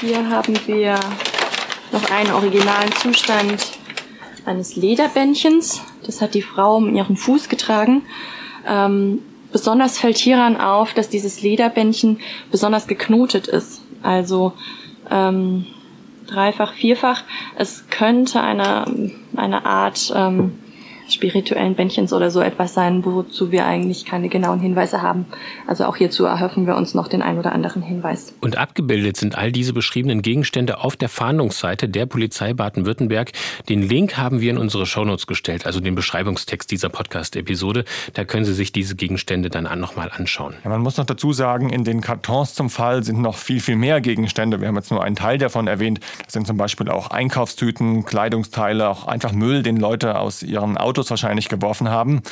Hier 0.00 0.26
haben 0.30 0.58
wir 0.66 0.98
noch 1.92 2.10
einen 2.10 2.32
originalen 2.32 2.92
Zustand 2.92 3.78
eines 4.44 4.76
Lederbändchens. 4.76 5.82
Das 6.04 6.20
hat 6.20 6.34
die 6.34 6.42
Frau 6.42 6.76
um 6.76 6.94
ihren 6.94 7.16
Fuß 7.16 7.48
getragen. 7.48 8.02
Ähm, 8.66 9.22
besonders 9.52 9.98
fällt 9.98 10.18
hieran 10.18 10.56
auf, 10.56 10.94
dass 10.94 11.08
dieses 11.08 11.42
Lederbändchen 11.42 12.20
besonders 12.50 12.86
geknotet 12.86 13.46
ist. 13.46 13.82
Also 14.02 14.52
ähm, 15.10 15.66
dreifach, 16.26 16.72
vierfach. 16.72 17.24
Es 17.56 17.88
könnte 17.88 18.40
eine, 18.40 19.12
eine 19.36 19.64
Art 19.64 20.12
ähm, 20.14 20.58
spirituellen 21.12 21.74
Bändchens 21.74 22.12
oder 22.12 22.30
so 22.30 22.40
etwas 22.40 22.74
sein, 22.74 23.04
wozu 23.04 23.50
wir 23.50 23.66
eigentlich 23.66 24.04
keine 24.04 24.28
genauen 24.28 24.60
Hinweise 24.60 25.02
haben. 25.02 25.26
Also 25.66 25.84
auch 25.84 25.96
hierzu 25.96 26.24
erhoffen 26.24 26.66
wir 26.66 26.76
uns 26.76 26.94
noch 26.94 27.08
den 27.08 27.22
ein 27.22 27.38
oder 27.38 27.52
anderen 27.52 27.82
Hinweis. 27.82 28.34
Und 28.40 28.58
abgebildet 28.58 29.16
sind 29.16 29.36
all 29.36 29.52
diese 29.52 29.72
beschriebenen 29.72 30.22
Gegenstände 30.22 30.80
auf 30.80 30.96
der 30.96 31.08
Fahndungsseite 31.08 31.88
der 31.88 32.06
Polizei 32.06 32.52
Baden-Württemberg. 32.52 33.32
Den 33.68 33.82
Link 33.82 34.16
haben 34.16 34.40
wir 34.40 34.50
in 34.50 34.58
unsere 34.58 34.86
Shownotes 34.86 35.26
gestellt, 35.26 35.66
also 35.66 35.80
den 35.80 35.94
Beschreibungstext 35.94 36.70
dieser 36.70 36.88
Podcast-Episode. 36.88 37.84
Da 38.14 38.24
können 38.24 38.44
Sie 38.44 38.54
sich 38.54 38.72
diese 38.72 38.96
Gegenstände 38.96 39.48
dann 39.50 39.68
nochmal 39.80 40.10
anschauen. 40.14 40.54
Ja, 40.64 40.70
man 40.70 40.80
muss 40.80 40.96
noch 40.96 41.06
dazu 41.06 41.32
sagen, 41.32 41.70
in 41.70 41.84
den 41.84 42.00
Kartons 42.00 42.54
zum 42.54 42.70
Fall 42.70 43.02
sind 43.04 43.20
noch 43.20 43.36
viel, 43.36 43.60
viel 43.60 43.76
mehr 43.76 44.00
Gegenstände. 44.00 44.60
Wir 44.60 44.68
haben 44.68 44.76
jetzt 44.76 44.90
nur 44.90 45.02
einen 45.02 45.16
Teil 45.16 45.38
davon 45.38 45.66
erwähnt. 45.66 46.00
Das 46.24 46.32
sind 46.32 46.46
zum 46.46 46.56
Beispiel 46.56 46.88
auch 46.88 47.10
Einkaufstüten, 47.10 48.04
Kleidungsteile, 48.04 48.88
auch 48.88 49.06
einfach 49.06 49.32
Müll, 49.32 49.62
den 49.62 49.76
Leute 49.76 50.18
aus 50.18 50.42
ihren 50.42 50.76
Autos 50.76 50.97
wahrscheinlich 51.10 51.48
geworfen 51.48 51.88
haben. 51.88 52.22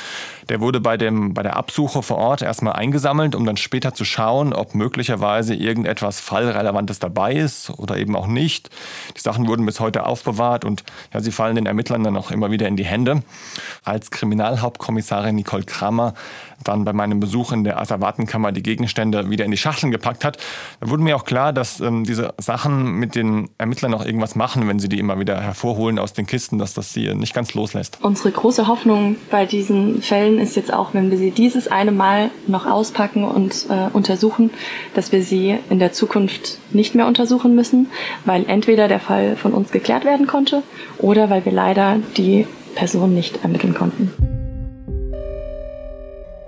Der 0.49 0.61
wurde 0.61 0.81
bei, 0.81 0.97
dem, 0.97 1.35
bei 1.35 1.43
der 1.43 1.57
Absuche 1.57 2.03
vor 2.03 2.19
Ort 2.19 2.43
erstmal 2.43 2.75
eingesammelt, 2.75 3.35
um 3.35 3.45
dann 3.45 3.57
später 3.57 3.95
zu 3.95 4.05
schauen, 4.05 4.53
ob 4.53 4.75
möglicherweise 4.75 5.55
irgendetwas 5.55 6.21
Fallrelevantes 6.21 6.99
dabei 6.99 7.35
ist 7.35 7.71
oder 7.71 7.97
eben 7.97 8.17
auch 8.17 8.27
nicht. 8.27 8.71
Die 9.17 9.21
Sachen 9.21 9.47
wurden 9.47 9.65
bis 9.67 9.81
heute 9.81 10.07
aufbewahrt 10.07 10.65
und 10.65 10.85
ja, 11.13 11.21
sie 11.21 11.33
fallen 11.33 11.57
den 11.57 11.67
Ermittlern 11.67 12.05
dann 12.05 12.17
auch 12.17 12.31
immer 12.31 12.51
wieder 12.51 12.69
in 12.69 12.77
die 12.77 12.85
Hände. 12.85 13.23
Als 13.85 14.11
Kriminalhauptkommissarin 14.11 15.37
Nicole 15.37 15.65
Kramer 15.65 16.15
dann 16.65 16.85
bei 16.85 16.93
meinem 16.93 17.21
Besuch 17.21 17.53
in 17.53 17.65
der 17.65 17.81
Asservatenkammer 17.81 18.53
die 18.53 18.63
Gegenstände 18.63 19.31
wieder 19.31 19.45
in 19.45 19.51
die 19.51 19.57
Schachteln 19.57 19.93
gepackt 19.93 20.25
hat, 20.25 20.39
da 20.81 20.89
wurde 20.89 21.03
mir 21.03 21.17
auch 21.17 21.25
klar, 21.25 21.53
dass 21.53 21.81
ähm, 21.81 22.05
diese 22.05 22.35
Sachen 22.39 22.93
mit 22.95 23.15
den 23.15 23.51
Ermittlern 23.59 23.95
auch 23.95 24.05
irgendwas 24.05 24.35
machen, 24.35 24.67
wenn 24.69 24.79
sie 24.79 24.89
die 24.89 24.99
immer 24.99 25.19
wieder 25.19 25.41
hervorholen 25.41 25.99
aus 25.99 26.13
den 26.13 26.27
Kisten, 26.27 26.59
dass 26.59 26.75
das 26.75 26.93
sie 26.93 27.15
nicht 27.15 27.35
ganz 27.35 27.55
loslässt. 27.55 27.99
Unsere 28.03 28.31
große 28.31 28.56
Hoffnung 28.59 29.17
bei 29.31 29.45
diesen 29.45 30.03
Fällen 30.03 30.39
ist 30.39 30.57
jetzt 30.57 30.73
auch, 30.73 30.95
wenn 30.95 31.11
wir 31.11 31.19
sie 31.19 31.31
dieses 31.31 31.69
eine 31.69 31.93
Mal 31.93 32.31
noch 32.47 32.67
auspacken 32.67 33.25
und 33.25 33.67
äh, 33.69 33.89
untersuchen, 33.93 34.51
dass 34.95 35.13
wir 35.13 35.23
sie 35.23 35.59
in 35.69 35.79
der 35.79 35.93
Zukunft 35.93 36.59
nicht 36.71 36.95
mehr 36.95 37.07
untersuchen 37.07 37.55
müssen, 37.55 37.89
weil 38.25 38.45
entweder 38.49 38.89
der 38.89 39.01
Fall 39.01 39.37
von 39.37 39.53
uns 39.53 39.71
geklärt 39.73 40.05
werden 40.05 40.27
konnte 40.27 40.63
oder 40.99 41.29
weil 41.31 41.45
wir 41.45 41.53
leider 41.53 41.99
die 42.17 42.47
Person 42.75 43.15
nicht 43.15 43.43
ermitteln 43.43 43.75
konnten. 43.75 44.46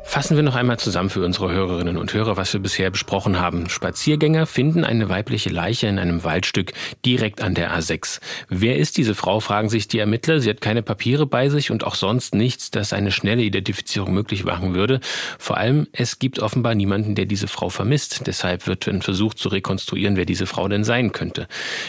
Fassen 0.09 0.37
wir 0.37 0.43
noch 0.43 0.55
einmal 0.55 0.79
zusammen 0.79 1.11
für 1.11 1.23
unsere 1.23 1.53
Hörerinnen 1.53 1.99
und 1.99 2.15
Hörer, 2.15 2.39
was 2.39 2.55
wir 2.55 2.61
bisher 2.61 2.91
besprochen 2.91 3.39
haben. 3.39 3.69
Spaziergänger 3.69 4.47
finden 4.47 4.83
eine 4.83 5.11
weibliche 5.11 5.51
Leiche 5.51 5.87
in 5.87 5.99
einem 5.99 6.25
Waldstück 6.25 6.73
direkt 7.05 7.43
an 7.43 7.55
der 7.55 7.79
A6. 7.79 8.19
Wer 8.49 8.79
ist 8.79 8.97
diese 8.97 9.15
Frau, 9.15 9.41
fragen 9.41 9.69
sich 9.69 9.87
die 9.87 9.99
Ermittler. 9.99 10.41
Sie 10.41 10.49
hat 10.49 10.63
keine 10.63 10.83
Papiere 10.83 11.27
bei 11.27 11.51
sich 11.51 11.71
und 11.71 11.85
auch 11.85 11.95
sonst 11.95 12.35
nichts, 12.35 12.71
das 12.71 12.95
eine 12.95 13.13
schnelle 13.13 13.43
Identifizierung 13.43 14.15
möglich 14.15 14.45
machen 14.45 14.75
würde. 14.75 15.01
Vor 15.39 15.59
allem, 15.59 15.87
es 15.93 16.19
gibt 16.19 16.39
offenbar 16.39 16.75
niemanden, 16.75 17.15
der 17.15 17.27
diese 17.27 17.47
Frau 17.47 17.69
vermisst. 17.69 18.27
Deshalb 18.27 18.67
wird 18.67 18.89
ein 18.89 19.03
Versuch 19.03 19.35
zu 19.35 19.51
rekonstruieren, 19.51 20.17
wer 20.17 20.25
diese 20.25 20.47
Frau 20.47 20.69
denn 20.69 20.85
sein 20.85 21.13
könnte. 21.13 21.49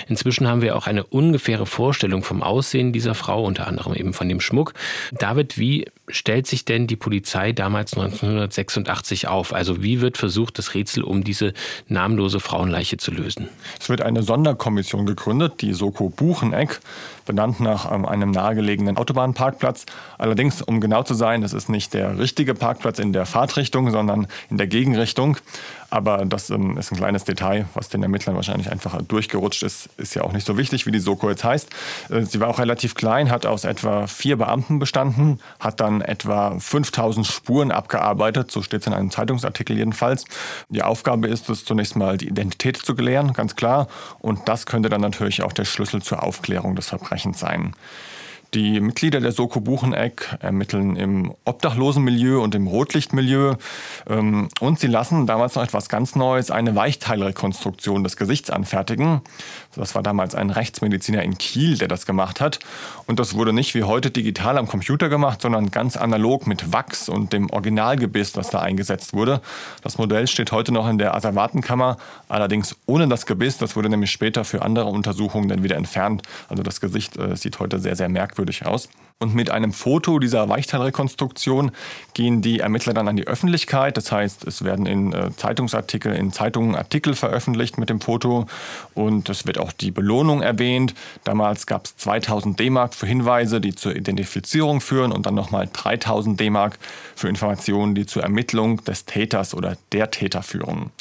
Inzwischen 0.09 0.45
haben 0.45 0.61
wir 0.61 0.75
auch 0.75 0.87
eine 0.87 1.05
ungefähre 1.05 1.65
Vorstellung 1.65 2.23
vom 2.23 2.43
Aussehen 2.43 2.91
dieser 2.91 3.15
Frau, 3.15 3.45
unter 3.45 3.65
anderem 3.65 3.93
eben 3.93 4.13
von 4.13 4.27
dem 4.27 4.41
Schmuck. 4.41 4.73
David, 5.13 5.57
wie 5.57 5.85
stellt 6.09 6.47
sich 6.47 6.65
denn 6.65 6.85
die 6.85 6.97
Polizei 6.97 7.53
damals 7.53 7.95
1986 8.13 9.27
auf? 9.27 9.53
Also 9.53 9.83
wie 9.83 10.01
wird 10.01 10.17
versucht, 10.17 10.57
das 10.57 10.73
Rätsel 10.73 11.03
um 11.03 11.23
diese 11.23 11.53
namenlose 11.87 12.39
Frauenleiche 12.39 12.97
zu 12.97 13.11
lösen? 13.11 13.49
Es 13.79 13.89
wird 13.89 14.01
eine 14.01 14.23
Sonderkommission 14.23 15.05
gegründet, 15.05 15.61
die 15.61 15.73
Soko 15.73 16.09
Bucheneck, 16.09 16.79
benannt 17.29 17.59
nach 17.59 17.91
ähm, 17.91 18.07
einem 18.07 18.31
nahegelegenen 18.31 18.97
Autobahnparkplatz. 18.97 19.85
Allerdings, 20.17 20.63
um 20.63 20.81
genau 20.81 21.03
zu 21.03 21.13
sein, 21.13 21.41
das 21.41 21.53
ist 21.53 21.69
nicht 21.69 21.93
der 21.93 22.17
richtige 22.17 22.55
Parkplatz 22.55 22.97
in 22.97 23.13
der 23.13 23.27
Fahrtrichtung, 23.27 23.91
sondern 23.91 24.25
in 24.49 24.57
der 24.57 24.65
Gegenrichtung. 24.65 25.37
Aber 25.91 26.25
das 26.25 26.49
ähm, 26.49 26.75
ist 26.77 26.91
ein 26.91 26.97
kleines 26.97 27.25
Detail, 27.25 27.67
was 27.75 27.89
den 27.89 28.01
Ermittlern 28.01 28.35
wahrscheinlich 28.35 28.71
einfach 28.71 28.99
durchgerutscht 29.03 29.61
ist. 29.61 29.89
Ist 29.97 30.15
ja 30.15 30.23
auch 30.23 30.33
nicht 30.33 30.45
so 30.45 30.57
wichtig, 30.57 30.87
wie 30.87 30.91
die 30.91 30.99
Soko 30.99 31.29
jetzt 31.29 31.43
heißt. 31.43 31.69
Äh, 32.09 32.23
sie 32.23 32.39
war 32.39 32.47
auch 32.47 32.57
relativ 32.57 32.95
klein, 32.95 33.29
hat 33.29 33.45
aus 33.45 33.63
etwa 33.63 34.07
vier 34.07 34.37
Beamten 34.37 34.79
bestanden, 34.79 35.39
hat 35.59 35.79
dann 35.79 36.01
etwa 36.01 36.59
5000 36.59 37.27
Spuren 37.27 37.71
abgearbeitet, 37.71 38.49
so 38.49 38.63
steht 38.63 38.81
es 38.81 38.87
in 38.87 38.93
einem 38.93 39.11
Zeitungsartikel 39.11 39.77
jedenfalls. 39.77 40.25
Die 40.69 40.81
Aufgabe 40.81 41.27
ist 41.27 41.47
es 41.49 41.63
zunächst 41.63 41.95
mal, 41.95 42.17
die 42.17 42.27
Identität 42.27 42.77
zu 42.77 42.95
klären, 42.95 43.33
ganz 43.33 43.55
klar. 43.55 43.87
Und 44.17 44.49
das 44.49 44.65
könnte 44.65 44.89
dann 44.89 45.01
natürlich 45.01 45.43
auch 45.43 45.53
der 45.53 45.65
Schlüssel 45.65 46.01
zur 46.01 46.23
Aufklärung 46.23 46.75
des 46.75 46.87
Verbrechens 46.87 47.18
sein. 47.33 47.73
Die 48.55 48.79
Mitglieder 48.79 49.19
der 49.19 49.31
Soko 49.31 49.61
Bucheneck 49.61 50.35
ermitteln 50.39 50.95
im 50.95 51.35
Obdachlosenmilieu 51.45 52.41
und 52.41 52.55
im 52.55 52.65
Rotlichtmilieu. 52.65 53.53
Ähm, 54.09 54.49
und 54.59 54.79
sie 54.79 54.87
lassen 54.87 55.27
damals 55.27 55.53
noch 55.53 55.61
etwas 55.61 55.87
ganz 55.87 56.15
Neues, 56.15 56.49
eine 56.49 56.73
Weichteilrekonstruktion 56.73 58.03
des 58.03 58.17
Gesichts 58.17 58.49
anfertigen. 58.49 59.21
Das 59.75 59.93
war 59.93 60.01
damals 60.01 60.33
ein 60.33 60.49
Rechtsmediziner 60.49 61.21
in 61.21 61.37
Kiel, 61.37 61.77
der 61.77 61.87
das 61.87 62.07
gemacht 62.07 62.41
hat. 62.41 62.57
Und 63.05 63.19
das 63.19 63.35
wurde 63.35 63.53
nicht 63.53 63.75
wie 63.75 63.83
heute 63.83 64.09
digital 64.09 64.57
am 64.57 64.67
Computer 64.67 65.09
gemacht, 65.09 65.43
sondern 65.43 65.69
ganz 65.69 65.95
analog 65.95 66.47
mit 66.47 66.73
Wachs 66.73 67.07
und 67.07 67.33
dem 67.33 67.51
Originalgebiss, 67.51 68.31
das 68.31 68.49
da 68.49 68.61
eingesetzt 68.61 69.13
wurde. 69.13 69.41
Das 69.83 69.99
Modell 69.99 70.25
steht 70.25 70.51
heute 70.51 70.71
noch 70.71 70.89
in 70.89 70.97
der 70.97 71.13
Asservatenkammer, 71.13 71.97
allerdings 72.27 72.75
ohne 72.87 73.07
das 73.07 73.27
Gebiss. 73.27 73.59
Das 73.59 73.75
wurde 73.75 73.89
nämlich 73.89 74.09
später 74.09 74.43
für 74.43 74.63
andere 74.63 74.85
Untersuchungen 74.85 75.49
dann 75.49 75.61
wieder 75.61 75.75
entfernt. 75.75 76.23
Also 76.47 76.63
das 76.63 76.81
Gesicht 76.81 77.15
äh, 77.15 77.35
sieht 77.35 77.59
heute 77.59 77.77
sehr, 77.77 77.95
sehr 77.95 78.09
merkwürdig 78.09 78.38
merkwürdig 78.39 78.65
aus. 78.65 78.89
Und 79.21 79.35
mit 79.35 79.49
einem 79.49 79.73
Foto 79.73 80.17
dieser 80.19 80.47
Weichteilrekonstruktion 80.47 81.71
gehen 82.13 82.41
die 82.41 82.59
Ermittler 82.59 82.93
dann 82.93 83.09
an 83.09 83.17
die 83.17 83.27
Öffentlichkeit. 83.27 83.97
Das 83.97 84.13
heißt, 84.13 84.47
es 84.47 84.63
werden 84.63 84.85
in 84.85 85.11
äh, 85.11 85.31
Zeitungsartikel, 85.35 86.13
in 86.13 86.31
Zeitungen 86.31 86.73
Artikel 86.73 87.13
veröffentlicht 87.15 87.77
mit 87.77 87.89
dem 87.89 87.99
Foto 87.99 88.45
und 88.93 89.27
es 89.27 89.45
wird 89.45 89.57
auch 89.57 89.73
die 89.73 89.91
Belohnung 89.91 90.41
erwähnt. 90.41 90.93
Damals 91.25 91.65
gab 91.65 91.85
es 91.85 91.97
2000 91.97 92.57
D-Mark 92.57 92.93
für 92.93 93.07
Hinweise, 93.07 93.59
die 93.59 93.75
zur 93.75 93.93
Identifizierung 93.93 94.79
führen 94.79 95.11
und 95.11 95.25
dann 95.25 95.35
nochmal 95.35 95.67
3000 95.71 96.39
D-Mark 96.39 96.79
für 97.13 97.27
Informationen, 97.27 97.95
die 97.95 98.05
zur 98.05 98.23
Ermittlung 98.23 98.81
des 98.85 99.03
Täters 99.03 99.53
oder 99.53 99.75
der 99.91 100.11
Täter 100.11 100.43
führen. 100.43 100.91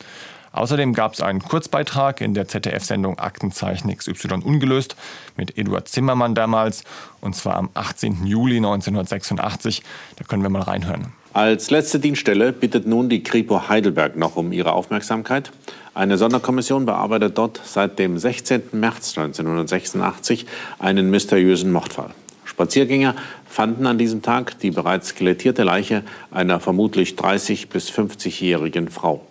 Außerdem 0.59 0.93
gab 0.93 1.15
es 1.15 1.21
einen 1.21 1.41
Kurzbeitrag 1.41 2.21
in 2.21 2.35
der 2.35 2.49
ZDF-Sendung 2.49 3.17
Aktenzeichen 3.21 3.97
XY 3.97 4.43
ungelöst 4.43 4.97
mit 5.37 5.57
Eduard 5.57 5.87
Zimmermann 5.87 6.35
damals 6.35 6.83
und 7.21 7.37
zwar 7.37 7.55
am 7.55 7.71
18. 7.75 8.27
Juli 8.27 8.57
1986. 8.57 9.85
Da 10.17 10.25
können 10.25 10.43
wir 10.43 10.51
mal 10.51 10.63
reinhören. 10.63 11.13
Als 11.33 11.71
letzte 11.71 12.01
Dienststelle 12.01 12.53
bittet 12.53 12.89
nun 12.89 13.09
die 13.09 13.23
Kripo 13.23 13.69
Heidelberg 13.69 14.17
noch 14.17 14.35
um 14.35 14.51
Ihre 14.51 14.73
Aufmerksamkeit. 14.73 15.53
Eine 15.95 16.19
Sonderkommission 16.19 16.87
bearbeitet 16.87 17.39
dort 17.39 17.61
seit 17.65 18.01
dem 18.01 18.19
16. 18.19 18.63
März 18.73 19.17
1986 19.17 20.45
einen 20.81 21.09
mysteriösen 21.09 21.71
Mordfall. 21.71 22.11
Spaziergänger 22.45 23.15
fanden 23.47 23.87
an 23.87 23.99
diesem 23.99 24.23
Tag 24.23 24.59
die 24.59 24.73
bereits 24.73 25.11
skelettierte 25.11 25.63
Leiche 25.63 26.03
einer 26.33 26.59
vermutlich 26.59 27.15
30- 27.15 27.69
bis 27.69 27.93
50-jährigen 27.93 28.89
Frau 28.89 29.25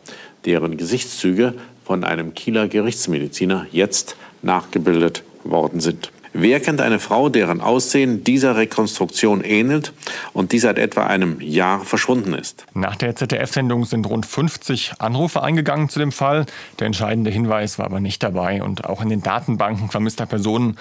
deren 0.45 0.77
Gesichtszüge 0.77 1.53
von 1.85 2.03
einem 2.03 2.33
Kieler 2.33 2.67
Gerichtsmediziner 2.67 3.65
jetzt 3.71 4.15
nachgebildet 4.41 5.23
worden 5.43 5.79
sind. 5.79 6.11
Wer 6.39 6.59
kennt 6.59 6.81
eine 6.81 6.99
Frau, 6.99 7.29
deren 7.29 7.61
Aussehen 7.61 8.23
dieser 8.23 8.57
Rekonstruktion 8.57 9.41
ähnelt 9.43 9.93
und 10.33 10.51
die 10.51 10.59
seit 10.59 10.77
etwa 10.77 11.07
einem 11.07 11.41
Jahr 11.41 11.83
verschwunden 11.83 12.33
ist? 12.33 12.65
Nach 12.75 12.95
der 12.95 13.15
ZDF-Sendung 13.15 13.85
sind 13.85 14.05
rund 14.05 14.25
50 14.25 14.93
Anrufe 14.99 15.41
eingegangen 15.41 15.89
zu 15.89 15.97
dem 15.97 16.11
Fall. 16.11 16.45
Der 16.77 16.85
entscheidende 16.87 17.31
Hinweis 17.31 17.79
war 17.79 17.85
aber 17.85 17.99
nicht 17.99 18.21
dabei 18.21 18.61
und 18.61 18.85
auch 18.85 19.01
in 19.01 19.09
den 19.09 19.23
Datenbanken 19.23 19.89
vermisster 19.89 20.27
Personen 20.27 20.77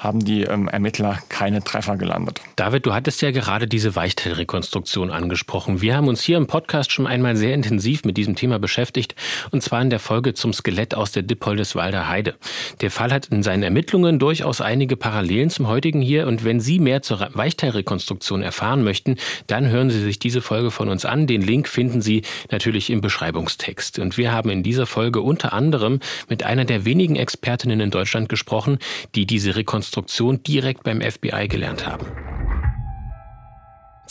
haben 0.00 0.24
die 0.24 0.44
ähm, 0.44 0.66
Ermittler 0.66 1.18
keine 1.28 1.62
Treffer 1.62 1.98
gelandet. 1.98 2.40
David, 2.56 2.86
du 2.86 2.94
hattest 2.94 3.20
ja 3.20 3.32
gerade 3.32 3.66
diese 3.66 3.94
Weichteilrekonstruktion 3.94 5.10
angesprochen. 5.10 5.82
Wir 5.82 5.94
haben 5.94 6.08
uns 6.08 6.22
hier 6.22 6.38
im 6.38 6.46
Podcast 6.46 6.90
schon 6.90 7.06
einmal 7.06 7.36
sehr 7.36 7.52
intensiv 7.52 8.04
mit 8.04 8.16
diesem 8.16 8.34
Thema 8.34 8.58
beschäftigt, 8.58 9.14
und 9.50 9.62
zwar 9.62 9.82
in 9.82 9.90
der 9.90 9.98
Folge 9.98 10.32
zum 10.32 10.54
Skelett 10.54 10.94
aus 10.94 11.12
der 11.12 11.22
Dippoldeswalder 11.22 12.08
Heide. 12.08 12.34
Der 12.80 12.90
Fall 12.90 13.12
hat 13.12 13.26
in 13.26 13.42
seinen 13.42 13.62
Ermittlungen 13.62 14.18
durchaus 14.18 14.62
einige 14.62 14.96
Parallelen 14.96 15.50
zum 15.50 15.68
heutigen 15.68 16.00
hier, 16.00 16.26
und 16.26 16.44
wenn 16.44 16.60
Sie 16.60 16.78
mehr 16.78 17.02
zur 17.02 17.28
Weichteilrekonstruktion 17.34 18.40
erfahren 18.42 18.82
möchten, 18.82 19.16
dann 19.48 19.68
hören 19.68 19.90
Sie 19.90 20.00
sich 20.00 20.18
diese 20.18 20.40
Folge 20.40 20.70
von 20.70 20.88
uns 20.88 21.04
an. 21.04 21.26
Den 21.26 21.42
Link 21.42 21.68
finden 21.68 22.00
Sie 22.00 22.22
natürlich 22.50 22.88
im 22.88 23.02
Beschreibungstext. 23.02 23.98
Und 23.98 24.16
wir 24.16 24.32
haben 24.32 24.48
in 24.48 24.62
dieser 24.62 24.86
Folge 24.86 25.20
unter 25.20 25.52
anderem 25.52 26.00
mit 26.30 26.42
einer 26.42 26.64
der 26.64 26.86
wenigen 26.86 27.16
Expertinnen 27.16 27.80
in 27.80 27.90
Deutschland 27.90 28.30
gesprochen, 28.30 28.78
die 29.14 29.26
diese 29.26 29.56
Rekonstruktion 29.56 29.89
Konstruktion 29.90 30.40
direkt 30.44 30.84
beim 30.84 31.00
FBI 31.00 31.48
gelernt 31.48 31.84
haben. 31.84 32.06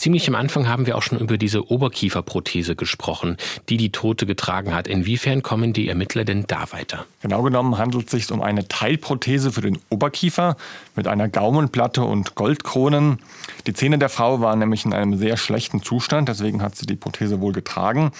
Ziemlich 0.00 0.26
am 0.28 0.34
Anfang 0.34 0.66
haben 0.66 0.86
wir 0.86 0.96
auch 0.96 1.02
schon 1.02 1.18
über 1.18 1.36
diese 1.36 1.70
Oberkieferprothese 1.70 2.74
gesprochen, 2.74 3.36
die 3.68 3.76
die 3.76 3.92
Tote 3.92 4.24
getragen 4.24 4.74
hat. 4.74 4.88
Inwiefern 4.88 5.42
kommen 5.42 5.74
die 5.74 5.90
Ermittler 5.90 6.24
denn 6.24 6.46
da 6.46 6.72
weiter? 6.72 7.04
Genau 7.20 7.42
genommen 7.42 7.76
handelt 7.76 8.06
es 8.06 8.10
sich 8.10 8.32
um 8.32 8.40
eine 8.40 8.66
Teilprothese 8.66 9.52
für 9.52 9.60
den 9.60 9.78
Oberkiefer 9.90 10.56
mit 10.96 11.06
einer 11.06 11.28
Gaumenplatte 11.28 12.02
und 12.02 12.34
Goldkronen. 12.34 13.18
Die 13.66 13.74
Zähne 13.74 13.98
der 13.98 14.08
Frau 14.08 14.40
waren 14.40 14.60
nämlich 14.60 14.86
in 14.86 14.94
einem 14.94 15.18
sehr 15.18 15.36
schlechten 15.36 15.82
Zustand, 15.82 16.30
deswegen 16.30 16.62
hat 16.62 16.76
sie 16.76 16.86
die 16.86 16.96
Prothese 16.96 17.42
wohl 17.42 17.52
getragen. 17.52 18.10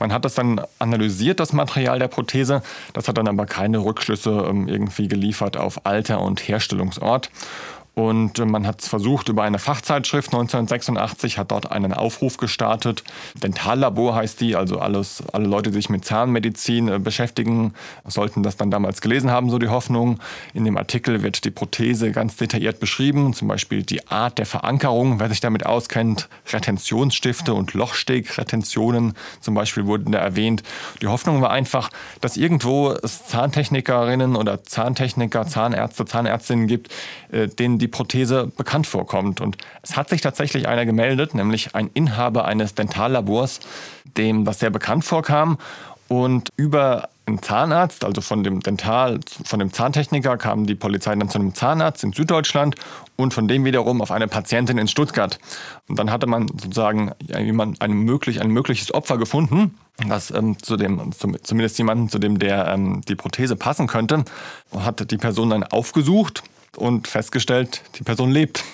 Man 0.00 0.12
hat 0.12 0.24
das 0.24 0.34
dann 0.34 0.60
analysiert, 0.80 1.38
das 1.38 1.52
Material 1.52 2.00
der 2.00 2.08
Prothese. 2.08 2.62
Das 2.94 3.06
hat 3.06 3.16
dann 3.16 3.28
aber 3.28 3.46
keine 3.46 3.78
Rückschlüsse 3.78 4.44
ähm, 4.50 4.66
irgendwie 4.66 5.06
geliefert 5.06 5.56
auf 5.56 5.86
Alter 5.86 6.20
und 6.20 6.48
Herstellungsort. 6.48 7.30
Und 7.98 8.38
man 8.38 8.64
hat 8.64 8.80
es 8.80 8.86
versucht 8.86 9.28
über 9.28 9.42
eine 9.42 9.58
Fachzeitschrift 9.58 10.28
1986, 10.28 11.36
hat 11.36 11.50
dort 11.50 11.72
einen 11.72 11.92
Aufruf 11.92 12.36
gestartet. 12.36 13.02
Dentallabor 13.42 14.14
heißt 14.14 14.40
die, 14.40 14.54
also 14.54 14.78
alles, 14.78 15.24
alle 15.32 15.48
Leute, 15.48 15.70
die 15.70 15.78
sich 15.78 15.88
mit 15.88 16.04
Zahnmedizin 16.04 16.86
äh, 16.86 16.98
beschäftigen, 17.00 17.74
sollten 18.06 18.44
das 18.44 18.56
dann 18.56 18.70
damals 18.70 19.00
gelesen 19.00 19.32
haben, 19.32 19.50
so 19.50 19.58
die 19.58 19.66
Hoffnung. 19.66 20.20
In 20.54 20.64
dem 20.64 20.76
Artikel 20.76 21.24
wird 21.24 21.44
die 21.44 21.50
Prothese 21.50 22.12
ganz 22.12 22.36
detailliert 22.36 22.78
beschrieben, 22.78 23.34
zum 23.34 23.48
Beispiel 23.48 23.82
die 23.82 24.06
Art 24.06 24.38
der 24.38 24.46
Verankerung, 24.46 25.18
wer 25.18 25.28
sich 25.28 25.40
damit 25.40 25.66
auskennt, 25.66 26.28
Retentionsstifte 26.52 27.52
und 27.52 27.74
Lochstegretentionen 27.74 29.14
zum 29.40 29.54
Beispiel 29.54 29.86
wurden 29.86 30.12
da 30.12 30.20
erwähnt. 30.20 30.62
Die 31.02 31.08
Hoffnung 31.08 31.42
war 31.42 31.50
einfach, 31.50 31.90
dass 32.20 32.36
irgendwo 32.36 32.92
es 32.92 33.26
Zahntechnikerinnen 33.26 34.36
oder 34.36 34.62
Zahntechniker, 34.62 35.48
Zahnärzte, 35.48 36.04
Zahnärztinnen 36.04 36.68
gibt, 36.68 36.94
äh, 37.32 37.48
denen 37.48 37.78
die 37.78 37.87
die 37.88 37.96
Prothese 37.96 38.52
bekannt 38.56 38.86
vorkommt. 38.86 39.40
Und 39.40 39.56
es 39.82 39.96
hat 39.96 40.10
sich 40.10 40.20
tatsächlich 40.20 40.68
einer 40.68 40.84
gemeldet, 40.84 41.34
nämlich 41.34 41.74
ein 41.74 41.90
Inhaber 41.94 42.44
eines 42.44 42.74
Dentallabors, 42.74 43.60
dem 44.16 44.44
das 44.44 44.58
sehr 44.58 44.70
bekannt 44.70 45.04
vorkam. 45.04 45.58
Und 46.08 46.50
über 46.56 47.08
einen 47.26 47.42
Zahnarzt, 47.42 48.04
also 48.04 48.22
von 48.22 48.42
dem 48.42 48.60
Dental, 48.60 49.20
von 49.44 49.58
dem 49.58 49.72
Zahntechniker, 49.72 50.38
kam 50.38 50.66
die 50.66 50.74
Polizei 50.74 51.14
dann 51.14 51.28
zu 51.28 51.38
einem 51.38 51.54
Zahnarzt 51.54 52.02
in 52.02 52.12
Süddeutschland 52.12 52.76
und 53.16 53.34
von 53.34 53.46
dem 53.48 53.64
wiederum 53.66 54.00
auf 54.00 54.10
eine 54.10 54.28
Patientin 54.28 54.78
in 54.78 54.88
Stuttgart. 54.88 55.38
Und 55.86 55.98
dann 55.98 56.10
hatte 56.10 56.26
man 56.26 56.48
sozusagen 56.48 57.12
ein, 57.32 57.92
möglich, 57.92 58.40
ein 58.40 58.50
mögliches 58.50 58.94
Opfer 58.94 59.18
gefunden, 59.18 59.78
das 60.08 60.30
ähm, 60.30 60.56
zu 60.62 60.76
dem, 60.76 61.12
zum, 61.12 61.36
zumindest 61.42 61.76
jemanden, 61.76 62.08
zu 62.08 62.18
dem 62.18 62.38
der 62.38 62.68
ähm, 62.68 63.02
die 63.06 63.16
Prothese 63.16 63.56
passen 63.56 63.86
könnte, 63.86 64.24
hat 64.78 65.10
die 65.10 65.18
Person 65.18 65.50
dann 65.50 65.64
aufgesucht 65.64 66.42
und 66.76 67.08
festgestellt, 67.08 67.82
die 67.96 68.02
Person 68.02 68.30
lebt. 68.30 68.64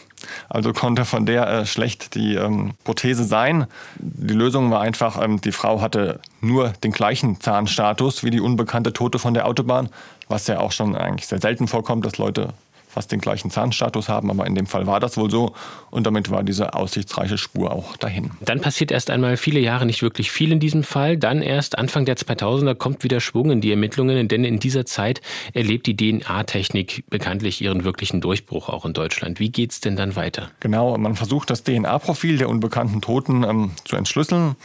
Also 0.48 0.72
konnte 0.72 1.04
von 1.04 1.26
der 1.26 1.46
äh, 1.48 1.66
schlecht 1.66 2.14
die 2.14 2.34
ähm, 2.34 2.72
Prothese 2.84 3.24
sein. 3.24 3.66
Die 3.96 4.34
Lösung 4.34 4.70
war 4.70 4.80
einfach, 4.80 5.22
ähm, 5.22 5.40
die 5.40 5.52
Frau 5.52 5.80
hatte 5.80 6.20
nur 6.40 6.70
den 6.70 6.92
gleichen 6.92 7.40
Zahnstatus 7.40 8.24
wie 8.24 8.30
die 8.30 8.40
unbekannte 8.40 8.92
Tote 8.92 9.18
von 9.18 9.34
der 9.34 9.46
Autobahn, 9.46 9.90
was 10.28 10.46
ja 10.46 10.60
auch 10.60 10.72
schon 10.72 10.96
eigentlich 10.96 11.26
sehr 11.26 11.40
selten 11.40 11.68
vorkommt, 11.68 12.06
dass 12.06 12.18
Leute 12.18 12.54
fast 12.94 13.12
den 13.12 13.20
gleichen 13.20 13.50
Zahnstatus 13.50 14.08
haben, 14.08 14.30
aber 14.30 14.46
in 14.46 14.54
dem 14.54 14.66
Fall 14.66 14.86
war 14.86 15.00
das 15.00 15.16
wohl 15.16 15.30
so 15.30 15.52
und 15.90 16.06
damit 16.06 16.30
war 16.30 16.42
diese 16.42 16.74
aussichtsreiche 16.74 17.38
Spur 17.38 17.72
auch 17.72 17.96
dahin. 17.96 18.30
Dann 18.40 18.60
passiert 18.60 18.90
erst 18.90 19.10
einmal 19.10 19.36
viele 19.36 19.60
Jahre 19.60 19.84
nicht 19.84 20.02
wirklich 20.02 20.30
viel 20.30 20.52
in 20.52 20.60
diesem 20.60 20.82
Fall, 20.82 21.16
dann 21.16 21.42
erst 21.42 21.78
Anfang 21.78 22.04
der 22.04 22.16
2000er 22.16 22.74
kommt 22.74 23.04
wieder 23.04 23.20
Schwung 23.20 23.50
in 23.50 23.60
die 23.60 23.70
Ermittlungen, 23.70 24.28
denn 24.28 24.44
in 24.44 24.58
dieser 24.58 24.86
Zeit 24.86 25.20
erlebt 25.52 25.86
die 25.86 25.96
DNA-Technik 25.96 27.04
bekanntlich 27.10 27.60
ihren 27.60 27.84
wirklichen 27.84 28.20
Durchbruch 28.20 28.68
auch 28.68 28.84
in 28.84 28.92
Deutschland. 28.92 29.40
Wie 29.40 29.50
geht 29.50 29.72
es 29.72 29.80
denn 29.80 29.96
dann 29.96 30.16
weiter? 30.16 30.50
Genau, 30.60 30.96
man 30.96 31.16
versucht 31.16 31.50
das 31.50 31.64
DNA-Profil 31.64 32.38
der 32.38 32.48
unbekannten 32.48 33.00
Toten 33.00 33.44
ähm, 33.44 33.72
zu 33.84 33.96
entschlüsseln 33.96 34.56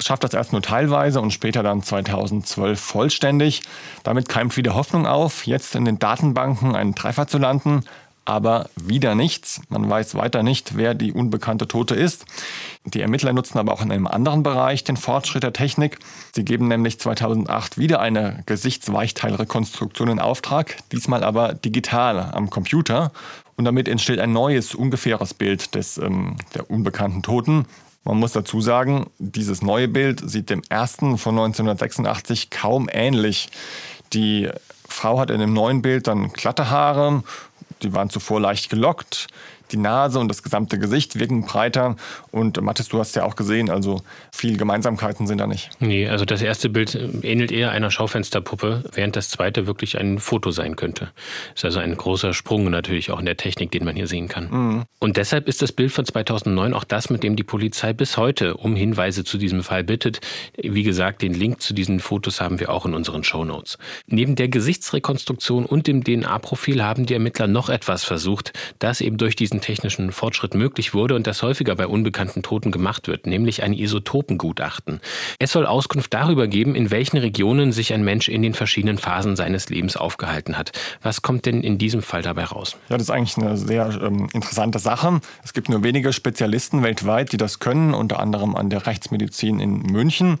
schafft 0.00 0.24
das 0.24 0.34
erst 0.34 0.52
nur 0.52 0.62
teilweise 0.62 1.20
und 1.20 1.32
später 1.32 1.62
dann 1.62 1.82
2012 1.82 2.80
vollständig. 2.80 3.62
Damit 4.02 4.28
keimt 4.28 4.56
wieder 4.56 4.74
Hoffnung 4.74 5.06
auf, 5.06 5.46
jetzt 5.46 5.74
in 5.74 5.84
den 5.84 5.98
Datenbanken 5.98 6.74
einen 6.74 6.94
Treffer 6.94 7.26
zu 7.26 7.38
landen. 7.38 7.84
Aber 8.24 8.68
wieder 8.76 9.14
nichts. 9.14 9.62
Man 9.70 9.88
weiß 9.88 10.14
weiter 10.14 10.42
nicht, 10.42 10.76
wer 10.76 10.92
die 10.92 11.14
unbekannte 11.14 11.66
Tote 11.66 11.94
ist. 11.94 12.26
Die 12.84 13.00
Ermittler 13.00 13.32
nutzen 13.32 13.56
aber 13.56 13.72
auch 13.72 13.80
in 13.80 13.90
einem 13.90 14.06
anderen 14.06 14.42
Bereich 14.42 14.84
den 14.84 14.98
Fortschritt 14.98 15.44
der 15.44 15.54
Technik. 15.54 15.98
Sie 16.34 16.44
geben 16.44 16.68
nämlich 16.68 17.00
2008 17.00 17.78
wieder 17.78 18.00
eine 18.00 18.42
Gesichtsweichteilrekonstruktion 18.44 20.10
in 20.10 20.20
Auftrag, 20.20 20.76
diesmal 20.92 21.24
aber 21.24 21.54
digital 21.54 22.20
am 22.20 22.50
Computer. 22.50 23.12
Und 23.56 23.64
damit 23.64 23.88
entsteht 23.88 24.18
ein 24.18 24.32
neues, 24.32 24.74
ungefähres 24.74 25.32
Bild 25.32 25.74
des, 25.74 25.96
ähm, 25.96 26.36
der 26.54 26.70
unbekannten 26.70 27.22
Toten. 27.22 27.64
Man 28.08 28.20
muss 28.20 28.32
dazu 28.32 28.62
sagen, 28.62 29.10
dieses 29.18 29.60
neue 29.60 29.86
Bild 29.86 30.22
sieht 30.24 30.48
dem 30.48 30.62
ersten 30.70 31.18
von 31.18 31.38
1986 31.38 32.48
kaum 32.48 32.88
ähnlich. 32.90 33.50
Die 34.14 34.48
Frau 34.88 35.20
hat 35.20 35.30
in 35.30 35.40
dem 35.40 35.52
neuen 35.52 35.82
Bild 35.82 36.06
dann 36.06 36.32
glatte 36.32 36.70
Haare, 36.70 37.22
die 37.82 37.92
waren 37.92 38.08
zuvor 38.08 38.40
leicht 38.40 38.70
gelockt 38.70 39.26
die 39.72 39.76
Nase 39.76 40.18
und 40.18 40.28
das 40.28 40.42
gesamte 40.42 40.78
Gesicht 40.78 41.18
wirken 41.18 41.44
breiter. 41.44 41.96
Und 42.30 42.60
Mathis, 42.60 42.88
du 42.88 42.98
hast 42.98 43.16
ja 43.16 43.24
auch 43.24 43.36
gesehen, 43.36 43.70
also 43.70 44.02
viele 44.32 44.56
Gemeinsamkeiten 44.56 45.26
sind 45.26 45.38
da 45.38 45.46
nicht. 45.46 45.70
Nee, 45.80 46.08
also 46.08 46.24
das 46.24 46.42
erste 46.42 46.68
Bild 46.68 46.98
ähnelt 47.22 47.52
eher 47.52 47.70
einer 47.70 47.90
Schaufensterpuppe, 47.90 48.84
während 48.92 49.16
das 49.16 49.30
zweite 49.30 49.66
wirklich 49.66 49.98
ein 49.98 50.18
Foto 50.18 50.50
sein 50.50 50.76
könnte. 50.76 51.10
Ist 51.54 51.64
also 51.64 51.78
ein 51.80 51.96
großer 51.96 52.34
Sprung 52.34 52.70
natürlich 52.70 53.10
auch 53.10 53.18
in 53.18 53.26
der 53.26 53.36
Technik, 53.36 53.70
den 53.70 53.84
man 53.84 53.96
hier 53.96 54.06
sehen 54.06 54.28
kann. 54.28 54.48
Mhm. 54.50 54.82
Und 54.98 55.16
deshalb 55.16 55.48
ist 55.48 55.62
das 55.62 55.72
Bild 55.72 55.92
von 55.92 56.04
2009 56.04 56.74
auch 56.74 56.84
das, 56.84 57.10
mit 57.10 57.22
dem 57.22 57.36
die 57.36 57.44
Polizei 57.44 57.92
bis 57.92 58.16
heute 58.16 58.56
um 58.56 58.76
Hinweise 58.76 59.24
zu 59.24 59.38
diesem 59.38 59.62
Fall 59.62 59.84
bittet. 59.84 60.20
Wie 60.56 60.82
gesagt, 60.82 61.22
den 61.22 61.34
Link 61.34 61.60
zu 61.62 61.74
diesen 61.74 62.00
Fotos 62.00 62.40
haben 62.40 62.60
wir 62.60 62.70
auch 62.70 62.86
in 62.86 62.94
unseren 62.94 63.24
Shownotes. 63.24 63.78
Neben 64.06 64.36
der 64.36 64.48
Gesichtsrekonstruktion 64.48 65.66
und 65.66 65.86
dem 65.86 66.04
DNA-Profil 66.04 66.82
haben 66.82 67.06
die 67.06 67.14
Ermittler 67.14 67.46
noch 67.46 67.68
etwas 67.68 68.04
versucht, 68.04 68.52
das 68.78 69.00
eben 69.00 69.18
durch 69.18 69.36
diesen 69.36 69.57
technischen 69.60 70.12
Fortschritt 70.12 70.54
möglich 70.54 70.94
wurde 70.94 71.14
und 71.14 71.26
das 71.26 71.42
häufiger 71.42 71.74
bei 71.76 71.86
unbekannten 71.86 72.42
Toten 72.42 72.70
gemacht 72.70 73.08
wird, 73.08 73.26
nämlich 73.26 73.62
ein 73.62 73.72
Isotopengutachten. 73.72 75.00
Es 75.38 75.52
soll 75.52 75.66
Auskunft 75.66 76.12
darüber 76.14 76.46
geben, 76.46 76.74
in 76.74 76.90
welchen 76.90 77.18
Regionen 77.18 77.72
sich 77.72 77.92
ein 77.92 78.02
Mensch 78.02 78.28
in 78.28 78.42
den 78.42 78.54
verschiedenen 78.54 78.98
Phasen 78.98 79.36
seines 79.36 79.68
Lebens 79.68 79.96
aufgehalten 79.96 80.58
hat. 80.58 80.72
Was 81.02 81.22
kommt 81.22 81.46
denn 81.46 81.62
in 81.62 81.78
diesem 81.78 82.02
Fall 82.02 82.22
dabei 82.22 82.44
raus? 82.44 82.76
Ja, 82.88 82.96
das 82.96 83.04
ist 83.04 83.10
eigentlich 83.10 83.36
eine 83.36 83.56
sehr 83.56 83.88
ähm, 84.02 84.28
interessante 84.32 84.78
Sache. 84.78 85.20
Es 85.44 85.52
gibt 85.52 85.68
nur 85.68 85.82
wenige 85.82 86.12
Spezialisten 86.12 86.82
weltweit, 86.82 87.32
die 87.32 87.36
das 87.36 87.58
können, 87.58 87.94
unter 87.94 88.20
anderem 88.20 88.56
an 88.56 88.70
der 88.70 88.86
Rechtsmedizin 88.86 89.60
in 89.60 89.82
München. 89.82 90.38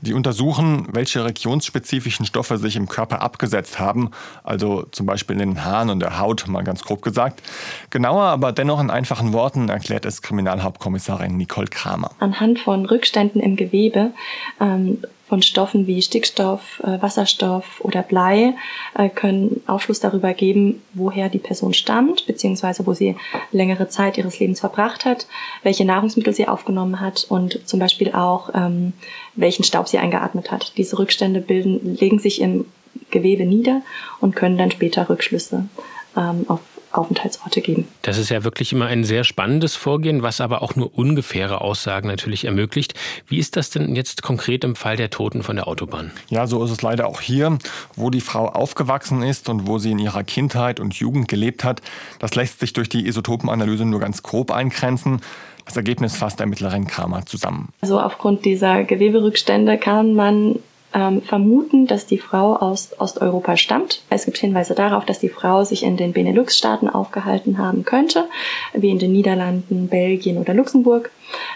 Die 0.00 0.12
untersuchen, 0.12 0.86
welche 0.92 1.24
regionsspezifischen 1.24 2.26
Stoffe 2.26 2.58
sich 2.58 2.76
im 2.76 2.88
Körper 2.88 3.22
abgesetzt 3.22 3.78
haben, 3.78 4.10
also 4.44 4.86
zum 4.92 5.06
Beispiel 5.06 5.34
in 5.34 5.40
den 5.40 5.64
Haaren 5.64 5.90
und 5.90 6.00
der 6.00 6.18
Haut, 6.18 6.46
mal 6.46 6.62
ganz 6.62 6.82
grob 6.82 7.02
gesagt. 7.02 7.42
Genauer 7.90 8.24
aber 8.24 8.52
dennoch 8.58 8.80
in 8.80 8.90
einfachen 8.90 9.32
Worten 9.32 9.68
erklärt 9.68 10.04
es 10.04 10.22
Kriminalhauptkommissarin 10.22 11.36
Nicole 11.36 11.68
Kramer. 11.68 12.10
Anhand 12.18 12.58
von 12.58 12.86
Rückständen 12.86 13.40
im 13.40 13.56
Gewebe 13.56 14.12
ähm, 14.60 14.98
von 15.28 15.42
Stoffen 15.42 15.86
wie 15.86 16.00
Stickstoff, 16.02 16.80
äh, 16.84 17.02
Wasserstoff 17.02 17.80
oder 17.80 18.02
Blei 18.02 18.54
äh, 18.94 19.08
können 19.08 19.62
Aufschluss 19.66 20.00
darüber 20.00 20.34
geben, 20.34 20.82
woher 20.94 21.28
die 21.28 21.38
Person 21.38 21.74
stammt, 21.74 22.26
beziehungsweise 22.26 22.86
wo 22.86 22.94
sie 22.94 23.16
längere 23.50 23.88
Zeit 23.88 24.18
ihres 24.18 24.38
Lebens 24.38 24.60
verbracht 24.60 25.04
hat, 25.04 25.26
welche 25.62 25.84
Nahrungsmittel 25.84 26.32
sie 26.32 26.46
aufgenommen 26.46 27.00
hat 27.00 27.26
und 27.28 27.60
zum 27.66 27.80
Beispiel 27.80 28.12
auch, 28.12 28.50
ähm, 28.54 28.92
welchen 29.34 29.64
Staub 29.64 29.88
sie 29.88 29.98
eingeatmet 29.98 30.52
hat. 30.52 30.72
Diese 30.76 30.98
Rückstände 30.98 31.40
bilden, 31.40 31.96
legen 31.96 32.18
sich 32.18 32.40
im 32.40 32.66
Gewebe 33.10 33.44
nieder 33.44 33.82
und 34.20 34.36
können 34.36 34.58
dann 34.58 34.70
später 34.70 35.08
Rückschlüsse 35.08 35.68
ähm, 36.16 36.44
auf 36.48 36.60
Aufenthaltsorte 36.96 37.60
geben. 37.60 37.88
Das 38.02 38.18
ist 38.18 38.30
ja 38.30 38.44
wirklich 38.44 38.72
immer 38.72 38.86
ein 38.86 39.04
sehr 39.04 39.24
spannendes 39.24 39.76
Vorgehen, 39.76 40.22
was 40.22 40.40
aber 40.40 40.62
auch 40.62 40.76
nur 40.76 40.96
ungefähre 40.96 41.60
Aussagen 41.60 42.08
natürlich 42.08 42.44
ermöglicht. 42.44 42.94
Wie 43.26 43.38
ist 43.38 43.56
das 43.56 43.70
denn 43.70 43.94
jetzt 43.94 44.22
konkret 44.22 44.64
im 44.64 44.76
Fall 44.76 44.96
der 44.96 45.10
Toten 45.10 45.42
von 45.42 45.56
der 45.56 45.68
Autobahn? 45.68 46.10
Ja, 46.28 46.46
so 46.46 46.64
ist 46.64 46.70
es 46.70 46.82
leider 46.82 47.06
auch 47.06 47.20
hier, 47.20 47.58
wo 47.94 48.10
die 48.10 48.20
Frau 48.20 48.48
aufgewachsen 48.48 49.22
ist 49.22 49.48
und 49.48 49.66
wo 49.66 49.78
sie 49.78 49.90
in 49.92 49.98
ihrer 49.98 50.24
Kindheit 50.24 50.80
und 50.80 50.94
Jugend 50.94 51.28
gelebt 51.28 51.64
hat. 51.64 51.82
Das 52.18 52.34
lässt 52.34 52.60
sich 52.60 52.72
durch 52.72 52.88
die 52.88 53.06
Isotopenanalyse 53.06 53.84
nur 53.84 54.00
ganz 54.00 54.22
grob 54.22 54.50
eingrenzen. 54.50 55.20
Das 55.64 55.76
Ergebnis 55.76 56.16
fasst 56.16 56.38
der 56.38 56.46
Mittlerin 56.46 56.86
Kramer 56.86 57.26
zusammen. 57.26 57.70
Also 57.80 58.00
aufgrund 58.00 58.44
dieser 58.44 58.84
Geweberückstände 58.84 59.78
kann 59.78 60.14
man 60.14 60.60
ähm, 60.96 61.20
vermuten, 61.20 61.86
dass 61.86 62.06
die 62.06 62.16
Frau 62.16 62.56
aus 62.56 62.98
Osteuropa 62.98 63.58
stammt. 63.58 64.00
Es 64.08 64.24
gibt 64.24 64.38
Hinweise 64.38 64.74
darauf, 64.74 65.04
dass 65.04 65.18
die 65.18 65.28
Frau 65.28 65.62
sich 65.62 65.82
in 65.82 65.98
den 65.98 66.14
Benelux-Staaten 66.14 66.88
aufgehalten 66.88 67.58
haben 67.58 67.84
könnte, 67.84 68.24
wie 68.72 68.90
in 68.90 68.98
den 68.98 69.12
Niederlanden, 69.12 69.88
Belgien 69.88 70.38
oder 70.38 70.54
Luxemburg. 70.54 71.10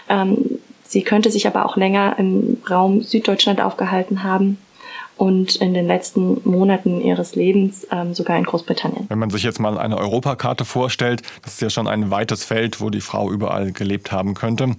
Ähm, 0.07 0.59
sie 0.83 1.01
könnte 1.01 1.31
sich 1.31 1.47
aber 1.47 1.65
auch 1.65 1.75
länger 1.75 2.15
im 2.19 2.61
Raum 2.69 3.01
Süddeutschland 3.01 3.61
aufgehalten 3.61 4.23
haben 4.23 4.59
und 5.21 5.57
in 5.57 5.75
den 5.75 5.85
letzten 5.85 6.41
Monaten 6.49 6.99
ihres 6.99 7.35
Lebens 7.35 7.85
ähm, 7.91 8.15
sogar 8.15 8.39
in 8.39 8.43
Großbritannien. 8.43 9.05
Wenn 9.07 9.19
man 9.19 9.29
sich 9.29 9.43
jetzt 9.43 9.59
mal 9.59 9.77
eine 9.77 9.99
Europakarte 9.99 10.65
vorstellt, 10.65 11.21
das 11.43 11.53
ist 11.53 11.61
ja 11.61 11.69
schon 11.69 11.87
ein 11.87 12.09
weites 12.09 12.43
Feld, 12.43 12.81
wo 12.81 12.89
die 12.89 13.01
Frau 13.01 13.29
überall 13.29 13.71
gelebt 13.71 14.11
haben 14.11 14.33
könnte. 14.33 14.75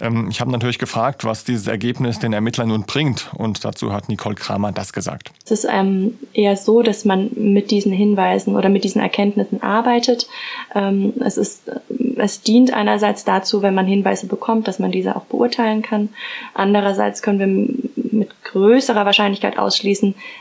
Ähm, 0.00 0.28
ich 0.30 0.40
habe 0.40 0.52
natürlich 0.52 0.78
gefragt, 0.78 1.24
was 1.24 1.42
dieses 1.42 1.66
Ergebnis 1.66 2.20
den 2.20 2.32
Ermittlern 2.32 2.68
nun 2.68 2.84
bringt 2.84 3.32
und 3.34 3.64
dazu 3.64 3.92
hat 3.92 4.08
Nicole 4.08 4.36
Kramer 4.36 4.70
das 4.70 4.92
gesagt. 4.92 5.32
Es 5.44 5.50
ist 5.50 5.66
ähm, 5.68 6.16
eher 6.34 6.56
so, 6.56 6.82
dass 6.82 7.04
man 7.04 7.32
mit 7.34 7.72
diesen 7.72 7.90
Hinweisen 7.90 8.54
oder 8.54 8.68
mit 8.68 8.84
diesen 8.84 9.02
Erkenntnissen 9.02 9.60
arbeitet. 9.60 10.28
Ähm, 10.72 11.14
es 11.18 11.36
ist 11.36 11.68
es 12.20 12.42
dient 12.42 12.72
einerseits 12.72 13.24
dazu, 13.24 13.62
wenn 13.62 13.74
man 13.74 13.86
Hinweise 13.86 14.26
bekommt, 14.26 14.68
dass 14.68 14.78
man 14.78 14.92
diese 14.92 15.16
auch 15.16 15.24
beurteilen 15.24 15.82
kann. 15.82 16.10
Andererseits 16.54 17.22
können 17.22 17.38
wir 17.38 17.46
mit 18.12 18.44
größerer 18.44 19.06
Wahrscheinlichkeit 19.06 19.58
ausschließen, 19.58 19.79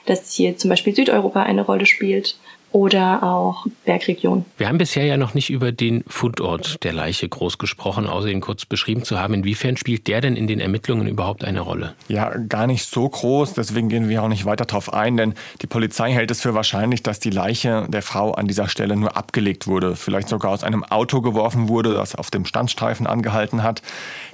dass 0.06 0.32
hier 0.32 0.58
zum 0.58 0.69
Beispiel 0.69 0.95
Südeuropa 0.95 1.43
eine 1.43 1.62
Rolle 1.62 1.86
spielt 1.86 2.36
oder 2.71 3.23
auch 3.23 3.65
Bergregionen. 3.86 4.45
Wir 4.58 4.67
haben 4.67 4.78
bisher 4.78 5.06
ja 5.06 5.17
noch 5.17 5.34
nicht 5.34 5.49
über 5.49 5.71
den 5.71 6.04
Fundort 6.08 6.84
der 6.84 6.93
Leiche 6.93 7.28
groß 7.28 7.58
gesprochen, 7.58 8.06
außer 8.06 8.28
ihn 8.28 8.41
kurz 8.41 8.65
beschrieben 8.65 9.04
zu 9.04 9.19
haben. 9.19 9.34
Inwiefern 9.34 9.75
spielt 9.78 10.08
der 10.08 10.21
denn 10.21 10.36
in 10.36 10.47
den 10.47 10.60
Ermittlungen 10.60 11.08
überhaupt 11.08 11.43
eine 11.43 11.62
Rolle? 11.62 11.95
Ja, 12.08 12.30
gar 12.38 12.67
nicht 12.67 12.86
so 12.86 13.10
groß. 13.10 13.54
Deswegen 13.54 13.89
gehen 13.89 14.08
wir 14.08 14.21
auch 14.21 14.28
nicht 14.28 14.45
weiter 14.45 14.65
darauf 14.65 14.93
ein, 14.93 15.17
denn 15.17 15.34
die 15.62 15.67
Polizei 15.67 16.12
hält 16.12 16.30
es 16.30 16.41
für 16.41 16.54
wahrscheinlich, 16.54 17.02
dass 17.02 17.19
die 17.19 17.32
Leiche 17.32 17.88
der 17.89 18.04
Frau 18.04 18.34
an 18.34 18.47
dieser 18.47 18.67
Stelle 18.67 18.95
nur 18.95 19.17
abgelegt 19.17 19.65
wurde, 19.65 19.95
vielleicht 19.95 20.30
sogar 20.30 20.52
aus 20.52 20.63
einem 20.63 20.84
Auto 20.84 21.21
geworfen 21.21 21.69
wurde, 21.69 21.95
das 21.95 22.13
auf 22.13 22.30
dem 22.30 22.45
Standstreifen 22.45 23.08
angehalten 23.08 23.63
hat. 23.63 23.82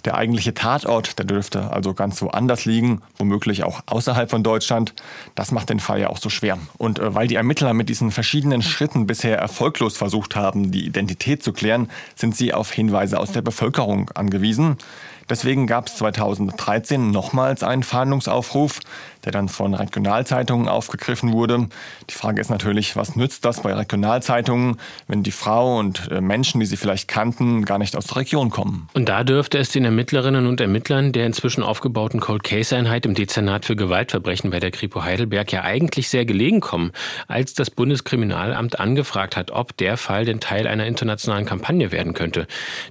Der 0.06 0.16
eigentliche 0.16 0.54
Tatort, 0.54 1.18
der 1.18 1.26
dürfte 1.26 1.72
also 1.72 1.96
ganz 1.96 2.22
woanders 2.22 2.66
liegen, 2.66 3.02
womöglich 3.18 3.64
auch 3.64 3.82
außerhalb 3.88 4.30
von 4.30 4.44
Deutschland. 4.44 4.94
Das 5.34 5.52
macht 5.52 5.70
den 5.70 5.80
Fall 5.80 6.00
ja 6.00 6.10
auch 6.10 6.20
so 6.20 6.30
schwer. 6.30 6.60
Und 6.78 7.00
äh, 7.00 7.16
weil 7.16 7.28
die 7.28 7.36
Ermittler 7.36 7.74
mit 7.74 7.90
diesen 7.90 8.12
verschiedenen 8.12 8.62
Schritten 8.62 9.08
bisher 9.08 9.38
erfolglos 9.40 9.98
versucht 9.98 10.36
haben, 10.36 10.72
die 10.72 10.86
Identität 10.86 11.42
zu 11.42 11.54
klären, 11.54 11.90
sind 12.16 12.36
sie 12.36 12.54
auf 12.54 12.72
Hinweise 12.72 13.20
aus 13.20 13.32
der 13.32 13.42
Bevölkerung 13.42 14.12
angewiesen. 14.12 14.78
Deswegen 15.30 15.66
gab 15.66 15.88
es 15.88 15.96
2013 15.96 17.10
nochmals 17.10 17.64
einen 17.64 17.84
Fahndungsaufruf, 17.84 18.80
der 19.26 19.32
dann 19.32 19.50
von 19.50 19.74
Regionalzeitungen 19.74 20.68
aufgegriffen 20.68 21.34
wurde. 21.34 21.68
Die 22.10 22.14
Frage 22.14 22.40
ist 22.40 22.50
natürlich, 22.50 22.96
was 22.96 23.16
nützt 23.16 23.44
das 23.44 23.62
bei 23.62 23.74
Regionalzeitungen, 23.74 24.78
wenn 25.08 25.24
die 25.24 25.32
Frau 25.32 25.80
und 25.80 26.12
äh, 26.12 26.22
Menschen, 26.22 26.60
die 26.60 26.68
sie 26.68 26.78
vielleicht 26.78 27.08
kannten, 27.08 27.66
gar 27.66 27.80
nicht 27.80 27.96
aus 27.96 28.06
der 28.06 28.18
Region 28.18 28.52
kommen? 28.52 28.88
Und 28.94 29.10
da 29.10 29.24
dürfte 29.24 29.58
es 29.58 29.70
den 29.70 29.84
Ermittlerinnen 29.84 30.46
und 30.46 30.62
Ermittlern 30.62 31.12
der 31.12 31.26
inzwischen 31.26 31.64
aufgebauten 31.64 32.20
Cold 32.20 32.44
Case 32.44 32.76
Einheit 32.76 33.06
im 33.06 33.16
Dezernat 33.16 33.66
für 33.66 33.76
Gewaltverbrechen 33.76 34.52
bei 34.52 34.60
der 34.60 34.72
Kripo 34.72 35.04
Heidelberg 35.04 35.52
ja 35.52 35.64
eigentlich 35.64 36.10
sehr 36.10 36.26
gelegen 36.26 36.62
kommen, 36.62 36.92
als 37.28 37.56
das 37.56 37.72
Bundeskriminalamt 37.72 38.80
angefragt 38.80 39.36
hat, 39.36 39.52
ob 39.52 39.76
der 39.78 39.98
Fall 39.98 40.26
denn 40.26 40.40
Teil 40.40 40.68
einer 40.68 40.86
internationalen 40.86 41.46
Kampagne 41.46 41.92
werden 41.92 42.14
könnte. 42.14 42.48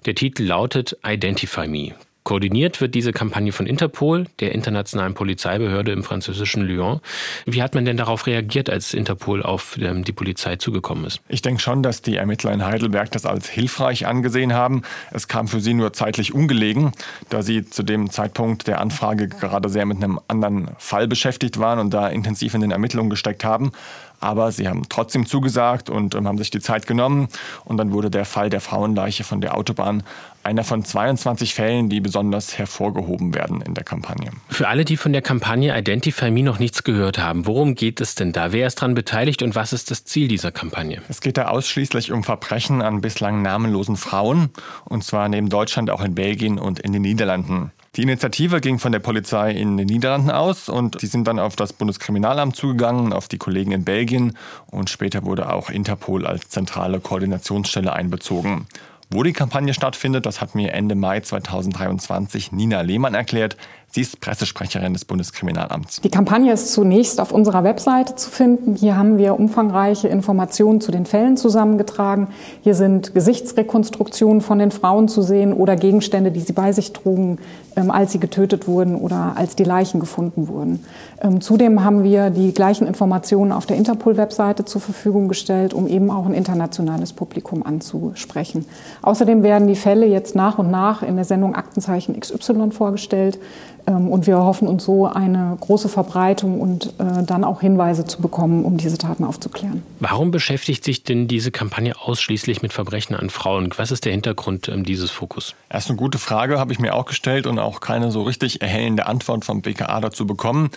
Der 0.07 0.15
Titel 0.15 0.43
lautet 0.43 0.99
Identify 1.05 1.69
Me. 1.69 1.95
Koordiniert 2.25 2.81
wird 2.81 2.95
diese 2.95 3.13
Kampagne 3.13 3.53
von 3.53 3.67
Interpol, 3.67 4.25
der 4.41 4.53
internationalen 4.53 5.13
Polizeibehörde 5.13 5.93
im 5.93 6.03
französischen 6.03 6.63
Lyon. 6.63 7.01
Wie 7.45 7.63
hat 7.63 7.75
man 7.75 7.85
denn 7.85 7.99
darauf 7.99 8.27
reagiert, 8.27 8.71
als 8.71 8.95
Interpol 8.95 9.43
auf 9.43 9.77
ähm, 9.79 10.05
die 10.05 10.13
Polizei 10.13 10.57
zugekommen 10.57 11.05
ist? 11.05 11.21
Ich 11.29 11.43
denke 11.43 11.61
schon, 11.61 11.83
dass 11.83 12.01
die 12.01 12.17
Ermittler 12.17 12.53
in 12.53 12.65
Heidelberg 12.65 13.11
das 13.11 13.27
als 13.27 13.51
hilfreich 13.51 14.07
angesehen 14.07 14.55
haben. 14.55 14.85
Es 15.13 15.29
kam 15.29 15.49
für 15.49 15.61
sie 15.61 15.75
nur 15.75 15.93
zeitlich 15.93 16.33
ungelegen, 16.33 16.93
da 17.29 17.43
sie 17.43 17.69
zu 17.69 17.83
dem 17.83 18.09
Zeitpunkt 18.09 18.69
der 18.69 18.81
Anfrage 18.81 19.29
gerade 19.29 19.69
sehr 19.69 19.85
mit 19.85 19.99
einem 19.99 20.19
anderen 20.27 20.71
Fall 20.79 21.07
beschäftigt 21.07 21.59
waren 21.59 21.79
und 21.79 21.93
da 21.93 22.09
intensiv 22.09 22.55
in 22.55 22.63
den 22.63 22.71
Ermittlungen 22.71 23.11
gesteckt 23.11 23.45
haben. 23.45 23.73
Aber 24.21 24.51
sie 24.51 24.67
haben 24.67 24.89
trotzdem 24.89 25.27
zugesagt 25.27 25.91
und 25.91 26.15
ähm, 26.15 26.27
haben 26.27 26.39
sich 26.39 26.49
die 26.49 26.61
Zeit 26.61 26.87
genommen. 26.87 27.29
Und 27.67 27.77
dann 27.77 27.93
wurde 27.93 28.09
der 28.09 28.25
Fall 28.25 28.49
der 28.49 28.63
Frauenleiche 28.63 29.25
von 29.25 29.43
der 29.43 29.55
Autobahn 29.55 30.05
einer 30.45 30.65
von 30.65 30.85
22 30.85 31.55
Fällen, 31.55 31.89
die 31.89 32.01
besonders 32.01 32.59
hervorgehoben 32.59 33.35
werden 33.35 33.61
in 33.61 33.75
der 33.75 33.85
Kampagne. 33.85 34.31
Für 34.49 34.69
alle, 34.69 34.85
die 34.85 34.97
von 34.97 35.13
der 35.13 35.23
Kampagne 35.23 35.77
Identify 35.77 36.31
Me 36.31 36.43
noch 36.43 36.59
nichts 36.59 36.85
gehört 36.85 37.19
haben, 37.19 37.47
worum 37.47 37.75
geht 37.75 38.01
es 38.01 38.15
denn 38.15 38.33
da? 38.33 38.53
Wer 38.53 38.67
ist 38.67 38.77
daran 38.77 38.95
beteiligt 38.95 39.43
und 39.43 39.55
was 39.55 39.73
ist 39.73 39.91
das 39.91 40.05
Ziel 40.05 40.29
dieser 40.29 40.53
Kampagne? 40.53 41.03
Es 41.09 41.21
geht 41.21 41.37
da 41.37 41.49
ausschließlich 41.49 42.13
um 42.13 42.25
Verbrechen 42.25 42.83
an 42.83 43.01
bislang 43.01 43.43
namenlosen 43.43 43.97
Frauen, 43.97 44.51
und 44.85 45.05
zwar 45.05 45.29
neben 45.29 45.49
Deutschland 45.49 45.91
auch 45.91 46.03
in 46.03 46.15
Belgien 46.15 46.59
und 46.59 46.79
in 46.79 46.93
den 46.93 47.03
Niederlanden. 47.03 47.73
Die 47.97 48.03
Initiative 48.03 48.61
ging 48.61 48.81
von 48.81 48.91
der 48.91 48.99
Polizei 48.99 49.53
in 49.53 49.77
den 49.77 49.87
Niederlanden 49.87 50.33
aus 50.33 50.69
und 50.69 51.01
die 51.01 51.07
sind 51.07 51.29
dann 51.29 51.39
auf 51.39 51.55
das 51.55 51.73
Bundeskriminalamt 51.73 52.57
zugegangen, 52.57 53.13
auf 53.13 53.29
die 53.29 53.39
Kollegen 53.39 53.71
in 53.71 53.85
Belgien 53.85 54.37
und 54.67 54.91
später 54.91 55.23
wurde 55.25 55.53
auch 55.53 55.71
Interpol 55.71 56.27
als 56.27 56.49
zentrale 56.49 56.99
Koordinationsstelle 56.99 57.93
einbezogen. 57.93 58.67
Wo 59.15 59.23
die 59.23 59.33
Kampagne 59.33 59.73
stattfindet, 59.75 60.27
das 60.27 60.41
hat 60.41 60.57
mir 60.57 60.73
Ende 60.73 60.97
Mai 60.97 61.21
2023 61.21 62.51
Nina 62.51 62.81
Lehmann 62.81 63.15
erklärt. 63.15 63.57
Sie 63.95 64.01
ist 64.01 64.19
Pressesprecherin 64.19 64.93
des 64.93 65.05
Bundeskriminalamts. 65.05 66.01
Die 66.01 66.11
Kampagne 66.11 66.53
ist 66.53 66.73
zunächst 66.73 67.21
auf 67.21 67.31
unserer 67.31 67.63
Webseite 67.63 68.17
zu 68.17 68.29
finden. 68.29 68.75
Hier 68.75 68.97
haben 68.97 69.19
wir 69.19 69.39
umfangreiche 69.39 70.09
Informationen 70.09 70.81
zu 70.81 70.91
den 70.91 71.07
Fällen 71.07 71.37
zusammengetragen. 71.37 72.27
Hier 72.63 72.75
sind 72.75 73.15
Gesichtsrekonstruktionen 73.15 74.41
von 74.41 74.59
den 74.59 74.73
Frauen 74.73 75.07
zu 75.07 75.23
sehen 75.23 75.53
oder 75.53 75.77
Gegenstände, 75.77 76.33
die 76.33 76.41
sie 76.41 76.53
bei 76.53 76.73
sich 76.73 76.93
trugen, 76.93 77.39
ähm, 77.77 77.93
als 77.93 78.11
sie 78.11 78.19
getötet 78.19 78.67
wurden 78.67 78.97
oder 78.97 79.35
als 79.37 79.55
die 79.55 79.63
Leichen 79.63 80.01
gefunden 80.01 80.49
wurden. 80.49 80.85
Ähm, 81.21 81.41
zudem 81.41 81.85
haben 81.85 82.03
wir 82.03 82.31
die 82.31 82.53
gleichen 82.53 82.89
Informationen 82.89 83.53
auf 83.53 83.65
der 83.65 83.77
Interpol-Webseite 83.77 84.65
zur 84.65 84.81
Verfügung 84.81 85.29
gestellt, 85.29 85.73
um 85.73 85.87
eben 85.87 86.11
auch 86.11 86.27
ein 86.27 86.35
internationales 86.35 87.13
Publikum 87.13 87.65
anzusprechen. 87.65 88.65
Außerdem 89.03 89.45
werden 89.45 89.69
die 89.69 89.77
Fälle 89.77 90.07
jetzt 90.07 90.35
nach 90.35 90.59
und 90.59 90.73
nach 90.73 91.05
in 91.05 91.15
der 91.15 91.25
Sendung 91.25 91.55
Aktenzeichen 91.55 92.19
XY 92.19 92.73
vorgestellt. 92.73 93.39
Ähm, 93.87 94.09
und 94.09 94.27
wir 94.27 94.39
hoffen 94.39 94.69
uns 94.69 94.85
so 94.85 95.07
eine 95.07 95.57
große 95.61 95.89
Verbreitung 95.89 96.61
und 96.61 96.87
äh, 96.99 97.23
dann 97.25 97.45
auch 97.45 97.61
Hinweise 97.61 98.05
zu 98.05 98.21
bekommen, 98.21 98.65
um 98.65 98.77
diese 98.77 98.99
Taten 98.99 99.25
aufzuklären. 99.25 99.83
Warum 100.01 100.31
beschäftigt 100.31 100.85
sich 100.85 101.05
denn 101.05 101.29
diese 101.29 101.51
Kampagne 101.51 101.95
ausschließlich 102.01 102.63
mit 102.63 102.73
Verbrechen 102.73 103.15
an 103.15 103.31
Frauen? 103.31 103.71
Was 103.77 103.91
ist 103.91 104.05
der 104.05 104.13
Hintergrund 104.13 104.69
ähm, 104.69 104.85
dieses 104.85 105.11
Fokus? 105.11 105.55
Erst 105.69 105.91
eine 105.91 105.97
gute 105.97 106.19
Frage 106.19 106.59
habe 106.59 106.73
ich 106.73 106.79
mir 106.79 106.95
auch 106.95 107.07
gestellt 107.07 107.47
und 107.47 107.59
auch 107.59 107.81
keine 107.81 108.11
so 108.11 108.23
richtig 108.23 108.63
erhellende 108.63 109.07
Antwort 109.07 109.45
vom 109.45 109.63
BKA 109.63 110.01
dazu 110.01 110.27
bekommen. 110.27 110.71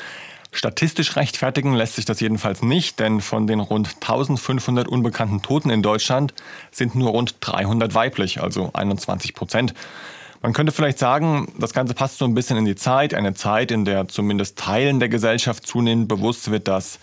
Statistisch 0.52 1.16
rechtfertigen 1.18 1.74
lässt 1.74 1.96
sich 1.96 2.06
das 2.06 2.20
jedenfalls 2.20 2.64
nicht, 2.64 3.00
denn 3.00 3.22
von 3.22 3.48
den 3.48 3.60
rund 3.60 3.96
1500 3.96 4.88
unbekannten 4.88 5.42
Toten 5.42 5.70
in 5.70 5.84
Deutschland 5.84 6.34
sind 6.72 6.96
nur 6.96 7.12
rund 7.12 7.36
300 7.42 7.94
weiblich, 7.94 8.42
also 8.42 8.72
21 8.74 9.36
Prozent. 9.36 9.74
Man 10.42 10.54
könnte 10.54 10.72
vielleicht 10.72 11.00
sagen, 11.00 11.52
das 11.58 11.74
Ganze 11.74 11.94
passt 11.94 12.20
so 12.20 12.26
ein 12.26 12.36
bisschen 12.36 12.58
in 12.58 12.66
die 12.66 12.76
Zeit, 12.76 13.14
eine 13.14 13.34
Zeit, 13.34 13.72
in 13.72 13.86
der 13.86 14.08
zumindest 14.08 14.58
Teilen 14.58 15.00
der 15.00 15.10
Gesellschaft 15.10 15.66
zunehmend 15.66 16.08
bewusst 16.08 16.52
wird, 16.52 16.68
dass 16.68 17.00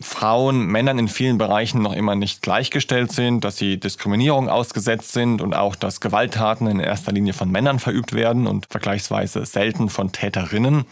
Frauen 0.00 0.66
Männern 0.66 0.98
in 0.98 1.08
vielen 1.08 1.36
Bereichen 1.38 1.82
noch 1.82 1.92
immer 1.92 2.14
nicht 2.14 2.40
gleichgestellt 2.40 3.12
sind, 3.12 3.44
dass 3.44 3.56
sie 3.56 3.78
Diskriminierung 3.78 4.48
ausgesetzt 4.48 5.12
sind 5.12 5.42
und 5.42 5.54
auch, 5.54 5.76
dass 5.76 6.00
Gewalttaten 6.00 6.66
in 6.66 6.80
erster 6.80 7.12
Linie 7.12 7.34
von 7.34 7.50
Männern 7.50 7.78
verübt 7.78 8.14
werden 8.14 8.46
und 8.46 8.66
vergleichsweise 8.70 9.44
selten 9.44 9.90
von 9.90 10.10
Täterinnen. 10.10 10.86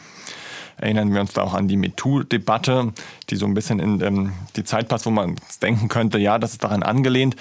Erinnern 0.76 1.12
wir 1.12 1.20
uns 1.20 1.32
da 1.32 1.42
auch 1.42 1.54
an 1.54 1.68
die 1.68 1.76
MeToo-Debatte, 1.76 2.92
die 3.28 3.36
so 3.36 3.46
ein 3.46 3.52
bisschen 3.52 3.80
in 3.80 4.00
ähm, 4.00 4.32
die 4.56 4.64
Zeit 4.64 4.88
passt, 4.88 5.04
wo 5.04 5.10
man 5.10 5.36
denken 5.60 5.88
könnte, 5.88 6.18
ja, 6.18 6.38
das 6.38 6.52
ist 6.52 6.64
daran 6.64 6.82
angelehnt. 6.82 7.36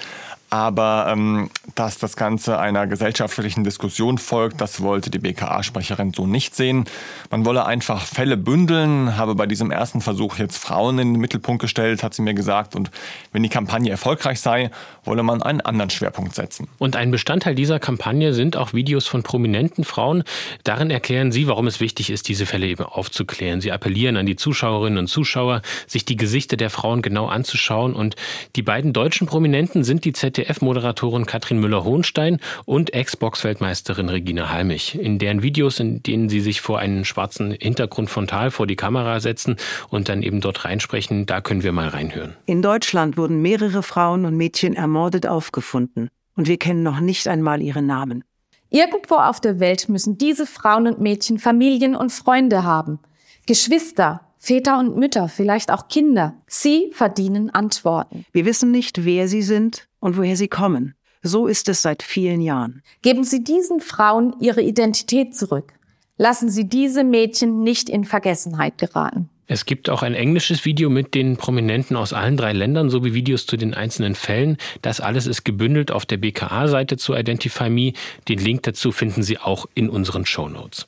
Aber 0.50 1.06
ähm, 1.08 1.48
dass 1.76 1.98
das 1.98 2.16
Ganze 2.16 2.58
einer 2.58 2.88
gesellschaftlichen 2.88 3.62
Diskussion 3.62 4.18
folgt, 4.18 4.60
das 4.60 4.80
wollte 4.80 5.08
die 5.08 5.20
BKA-Sprecherin 5.20 6.12
so 6.12 6.26
nicht 6.26 6.56
sehen. 6.56 6.86
Man 7.30 7.44
wolle 7.44 7.66
einfach 7.66 8.04
Fälle 8.04 8.36
bündeln, 8.36 9.16
habe 9.16 9.36
bei 9.36 9.46
diesem 9.46 9.70
ersten 9.70 10.00
Versuch 10.00 10.38
jetzt 10.38 10.58
Frauen 10.58 10.98
in 10.98 11.14
den 11.14 11.20
Mittelpunkt 11.20 11.62
gestellt, 11.62 12.02
hat 12.02 12.14
sie 12.14 12.22
mir 12.22 12.34
gesagt. 12.34 12.74
Und 12.74 12.90
wenn 13.32 13.44
die 13.44 13.48
Kampagne 13.48 13.92
erfolgreich 13.92 14.40
sei, 14.40 14.70
wolle 15.04 15.22
man 15.22 15.40
einen 15.40 15.60
anderen 15.60 15.90
Schwerpunkt 15.90 16.34
setzen. 16.34 16.66
Und 16.78 16.96
ein 16.96 17.12
Bestandteil 17.12 17.54
dieser 17.54 17.78
Kampagne 17.78 18.34
sind 18.34 18.56
auch 18.56 18.72
Videos 18.72 19.06
von 19.06 19.22
prominenten 19.22 19.84
Frauen. 19.84 20.24
Darin 20.64 20.90
erklären 20.90 21.30
sie, 21.30 21.46
warum 21.46 21.68
es 21.68 21.78
wichtig 21.78 22.10
ist, 22.10 22.28
diese 22.28 22.44
Fälle 22.44 22.66
eben 22.66 22.84
aufzuklären. 22.84 23.60
Sie 23.60 23.70
appellieren 23.70 24.16
an 24.16 24.26
die 24.26 24.36
Zuschauerinnen 24.36 24.98
und 24.98 25.06
Zuschauer, 25.06 25.62
sich 25.86 26.04
die 26.04 26.16
Gesichter 26.16 26.56
der 26.56 26.70
Frauen 26.70 27.02
genau 27.02 27.26
anzuschauen. 27.26 27.94
Und 27.94 28.16
die 28.56 28.62
beiden 28.62 28.92
deutschen 28.92 29.28
Prominenten 29.28 29.84
sind 29.84 30.04
die 30.04 30.12
ZDF 30.12 30.39
ZDF-Moderatorin 30.40 31.26
Katrin 31.26 31.60
Müller-Hohenstein 31.60 32.38
und 32.64 32.94
Ex-Box-Weltmeisterin 32.94 34.08
Regina 34.08 34.50
Halmich. 34.50 34.98
In 34.98 35.18
deren 35.18 35.42
Videos, 35.42 35.80
in 35.80 36.02
denen 36.02 36.28
sie 36.28 36.40
sich 36.40 36.60
vor 36.60 36.78
einen 36.78 37.04
schwarzen 37.04 37.52
Hintergrund 37.52 38.10
frontal 38.10 38.50
vor 38.50 38.66
die 38.66 38.76
Kamera 38.76 39.20
setzen 39.20 39.56
und 39.88 40.08
dann 40.08 40.22
eben 40.22 40.40
dort 40.40 40.64
reinsprechen, 40.64 41.26
da 41.26 41.40
können 41.40 41.62
wir 41.62 41.72
mal 41.72 41.88
reinhören. 41.88 42.36
In 42.46 42.62
Deutschland 42.62 43.16
wurden 43.16 43.42
mehrere 43.42 43.82
Frauen 43.82 44.24
und 44.24 44.36
Mädchen 44.36 44.74
ermordet 44.74 45.26
aufgefunden. 45.26 46.08
Und 46.36 46.48
wir 46.48 46.56
kennen 46.56 46.82
noch 46.82 47.00
nicht 47.00 47.28
einmal 47.28 47.60
ihre 47.60 47.82
Namen. 47.82 48.24
Irgendwo 48.70 49.16
auf 49.16 49.40
der 49.40 49.60
Welt 49.60 49.88
müssen 49.88 50.16
diese 50.16 50.46
Frauen 50.46 50.86
und 50.86 51.00
Mädchen 51.00 51.38
Familien 51.38 51.96
und 51.96 52.12
Freunde 52.12 52.62
haben. 52.62 53.00
Geschwister, 53.46 54.20
Väter 54.38 54.78
und 54.78 54.96
Mütter, 54.96 55.28
vielleicht 55.28 55.70
auch 55.70 55.88
Kinder. 55.88 56.34
Sie 56.46 56.90
verdienen 56.94 57.50
Antworten. 57.50 58.24
Wir 58.32 58.46
wissen 58.46 58.70
nicht, 58.70 59.04
wer 59.04 59.28
sie 59.28 59.42
sind 59.42 59.89
und 60.00 60.18
woher 60.18 60.36
sie 60.36 60.48
kommen. 60.48 60.94
So 61.22 61.46
ist 61.46 61.68
es 61.68 61.82
seit 61.82 62.02
vielen 62.02 62.40
Jahren. 62.40 62.82
Geben 63.02 63.24
Sie 63.24 63.44
diesen 63.44 63.80
Frauen 63.80 64.34
ihre 64.40 64.62
Identität 64.62 65.34
zurück. 65.34 65.72
Lassen 66.16 66.50
Sie 66.50 66.68
diese 66.68 67.04
Mädchen 67.04 67.62
nicht 67.62 67.88
in 67.88 68.04
Vergessenheit 68.04 68.76
geraten. 68.76 69.29
Es 69.50 69.66
gibt 69.66 69.90
auch 69.90 70.04
ein 70.04 70.14
englisches 70.14 70.64
Video 70.64 70.90
mit 70.90 71.12
den 71.12 71.36
Prominenten 71.36 71.96
aus 71.96 72.12
allen 72.12 72.36
drei 72.36 72.52
Ländern 72.52 72.88
sowie 72.88 73.14
Videos 73.14 73.46
zu 73.46 73.56
den 73.56 73.74
einzelnen 73.74 74.14
Fällen. 74.14 74.58
Das 74.80 75.00
alles 75.00 75.26
ist 75.26 75.44
gebündelt 75.44 75.90
auf 75.90 76.06
der 76.06 76.18
BKA-Seite 76.18 76.96
zu 76.98 77.16
Identify 77.16 77.68
Me. 77.68 77.94
Den 78.28 78.38
Link 78.38 78.62
dazu 78.62 78.92
finden 78.92 79.24
Sie 79.24 79.38
auch 79.38 79.66
in 79.74 79.88
unseren 79.88 80.24
Show 80.24 80.48
Notes. 80.48 80.86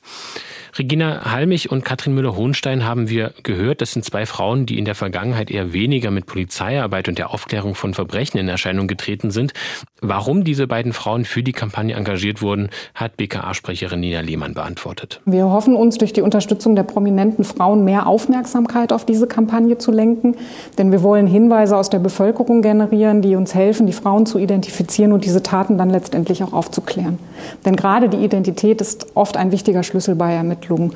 Regina 0.75 1.29
Halmich 1.29 1.71
und 1.71 1.83
Katrin 1.83 2.15
Müller-Hohenstein 2.15 2.85
haben 2.85 3.09
wir 3.09 3.33
gehört. 3.43 3.81
Das 3.81 3.91
sind 3.91 4.05
zwei 4.05 4.25
Frauen, 4.25 4.65
die 4.65 4.79
in 4.79 4.85
der 4.85 4.95
Vergangenheit 4.95 5.51
eher 5.51 5.73
weniger 5.73 6.09
mit 6.09 6.25
Polizeiarbeit 6.25 7.09
und 7.09 7.17
der 7.17 7.31
Aufklärung 7.31 7.75
von 7.75 7.93
Verbrechen 7.93 8.39
in 8.39 8.47
Erscheinung 8.47 8.87
getreten 8.87 9.29
sind. 9.29 9.51
Warum 10.01 10.45
diese 10.45 10.67
beiden 10.67 10.93
Frauen 10.93 11.25
für 11.25 11.43
die 11.43 11.51
Kampagne 11.51 11.95
engagiert 11.95 12.41
wurden, 12.41 12.69
hat 12.95 13.17
BKA-Sprecherin 13.17 13.99
Nina 13.99 14.21
Lehmann 14.21 14.53
beantwortet. 14.53 15.21
Wir 15.25 15.49
hoffen 15.49 15.75
uns 15.75 15.97
durch 15.97 16.13
die 16.13 16.21
Unterstützung 16.21 16.75
der 16.75 16.83
prominenten 16.83 17.43
Frauen 17.43 17.83
mehr 17.83 18.07
Aufmerksamkeit 18.07 18.52
auf 18.91 19.05
diese 19.05 19.27
Kampagne 19.27 19.77
zu 19.77 19.91
lenken, 19.91 20.35
denn 20.77 20.91
wir 20.91 21.03
wollen 21.03 21.27
Hinweise 21.27 21.77
aus 21.77 21.89
der 21.89 21.99
Bevölkerung 21.99 22.61
generieren, 22.61 23.21
die 23.21 23.35
uns 23.35 23.53
helfen, 23.53 23.85
die 23.85 23.93
Frauen 23.93 24.25
zu 24.25 24.37
identifizieren 24.37 25.11
und 25.11 25.25
diese 25.25 25.43
Taten 25.43 25.77
dann 25.77 25.89
letztendlich 25.89 26.43
auch 26.43 26.53
aufzuklären. 26.53 27.19
Denn 27.65 27.75
gerade 27.75 28.09
die 28.09 28.17
Identität 28.17 28.81
ist 28.81 29.07
oft 29.15 29.37
ein 29.37 29.51
wichtiger 29.51 29.83
Schlüssel 29.83 30.15
bei 30.15 30.33
Ermittlungen. 30.33 30.53
Ermittlungen 30.53 30.93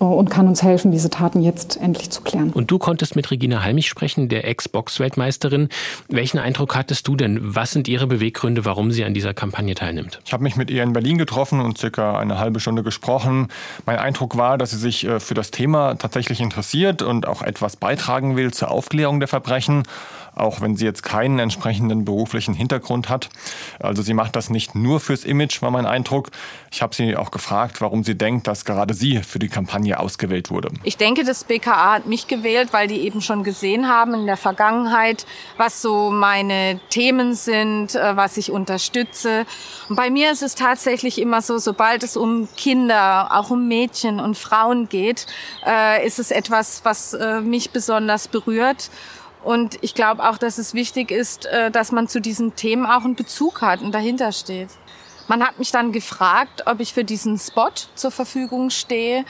äh, 0.00 0.04
und 0.04 0.30
kann 0.30 0.48
uns 0.48 0.62
helfen, 0.62 0.92
diese 0.92 1.10
Taten 1.10 1.42
jetzt 1.42 1.80
endlich 1.80 2.10
zu 2.10 2.22
klären. 2.22 2.50
Und 2.50 2.70
du 2.70 2.78
konntest 2.78 3.16
mit 3.16 3.30
Regina 3.30 3.62
Halmich 3.62 3.88
sprechen, 3.88 4.28
der 4.28 4.46
Ex-Box-Weltmeisterin. 4.48 5.68
Welchen 6.08 6.38
Eindruck 6.38 6.74
hattest 6.74 7.06
du 7.06 7.16
denn? 7.16 7.38
Was 7.42 7.72
sind 7.72 7.88
ihre 7.88 8.06
Beweggründe, 8.06 8.64
warum 8.64 8.90
sie 8.92 9.04
an 9.04 9.14
dieser 9.14 9.34
Kampagne 9.34 9.74
teilnimmt? 9.74 10.20
Ich 10.24 10.32
habe 10.32 10.42
mich 10.42 10.56
mit 10.56 10.70
ihr 10.70 10.82
in 10.82 10.92
Berlin 10.92 11.18
getroffen 11.18 11.60
und 11.60 11.78
circa 11.78 12.18
eine 12.18 12.38
halbe 12.38 12.60
Stunde 12.60 12.82
gesprochen. 12.82 13.48
Mein 13.86 13.98
Eindruck 13.98 14.36
war, 14.36 14.58
dass 14.58 14.70
sie 14.70 14.78
sich 14.78 15.06
äh, 15.06 15.20
für 15.20 15.34
das 15.34 15.50
Thema 15.50 15.94
tatsächlich 15.94 16.40
interessiert 16.40 16.99
und 17.02 17.26
auch 17.26 17.42
etwas 17.42 17.76
beitragen 17.76 18.36
will 18.36 18.52
zur 18.52 18.70
Aufklärung 18.70 19.20
der 19.20 19.28
Verbrechen 19.28 19.84
auch 20.40 20.60
wenn 20.60 20.76
sie 20.76 20.84
jetzt 20.84 21.02
keinen 21.02 21.38
entsprechenden 21.38 22.04
beruflichen 22.04 22.54
Hintergrund 22.54 23.08
hat. 23.08 23.28
Also 23.78 24.02
sie 24.02 24.14
macht 24.14 24.36
das 24.36 24.50
nicht 24.50 24.74
nur 24.74 25.00
fürs 25.00 25.24
Image, 25.24 25.62
war 25.62 25.70
mein 25.70 25.86
Eindruck. 25.86 26.30
Ich 26.70 26.82
habe 26.82 26.94
sie 26.94 27.16
auch 27.16 27.30
gefragt, 27.30 27.80
warum 27.80 28.04
sie 28.04 28.16
denkt, 28.16 28.46
dass 28.46 28.64
gerade 28.64 28.94
sie 28.94 29.22
für 29.22 29.38
die 29.38 29.48
Kampagne 29.48 29.98
ausgewählt 29.98 30.50
wurde. 30.50 30.70
Ich 30.84 30.96
denke, 30.96 31.24
das 31.24 31.44
BKA 31.44 31.94
hat 31.94 32.06
mich 32.06 32.26
gewählt, 32.26 32.72
weil 32.72 32.88
die 32.88 33.00
eben 33.00 33.20
schon 33.20 33.44
gesehen 33.44 33.88
haben 33.88 34.14
in 34.14 34.26
der 34.26 34.36
Vergangenheit, 34.36 35.26
was 35.56 35.82
so 35.82 36.10
meine 36.10 36.80
Themen 36.90 37.34
sind, 37.34 37.94
äh, 37.94 38.16
was 38.16 38.36
ich 38.36 38.50
unterstütze. 38.50 39.46
Und 39.88 39.96
bei 39.96 40.10
mir 40.10 40.30
ist 40.30 40.42
es 40.42 40.54
tatsächlich 40.54 41.20
immer 41.20 41.42
so, 41.42 41.58
sobald 41.58 42.02
es 42.02 42.16
um 42.16 42.48
Kinder, 42.56 43.28
auch 43.32 43.50
um 43.50 43.68
Mädchen 43.68 44.20
und 44.20 44.36
Frauen 44.36 44.88
geht, 44.88 45.26
äh, 45.66 46.06
ist 46.06 46.18
es 46.18 46.30
etwas, 46.30 46.80
was 46.84 47.14
äh, 47.14 47.40
mich 47.40 47.70
besonders 47.70 48.28
berührt. 48.28 48.90
Und 49.42 49.78
ich 49.80 49.94
glaube 49.94 50.28
auch, 50.28 50.38
dass 50.38 50.58
es 50.58 50.74
wichtig 50.74 51.10
ist, 51.10 51.46
äh, 51.46 51.70
dass 51.70 51.92
man 51.92 52.08
zu 52.08 52.20
diesen 52.20 52.56
Themen 52.56 52.86
auch 52.86 53.04
einen 53.04 53.14
Bezug 53.14 53.62
hat 53.62 53.80
und 53.80 53.92
dahinter 53.92 54.32
steht. 54.32 54.68
Man 55.28 55.46
hat 55.46 55.60
mich 55.60 55.70
dann 55.70 55.92
gefragt, 55.92 56.64
ob 56.66 56.80
ich 56.80 56.92
für 56.92 57.04
diesen 57.04 57.38
Spot 57.38 57.70
zur 57.94 58.10
Verfügung 58.10 58.70
stehe. 58.70 59.24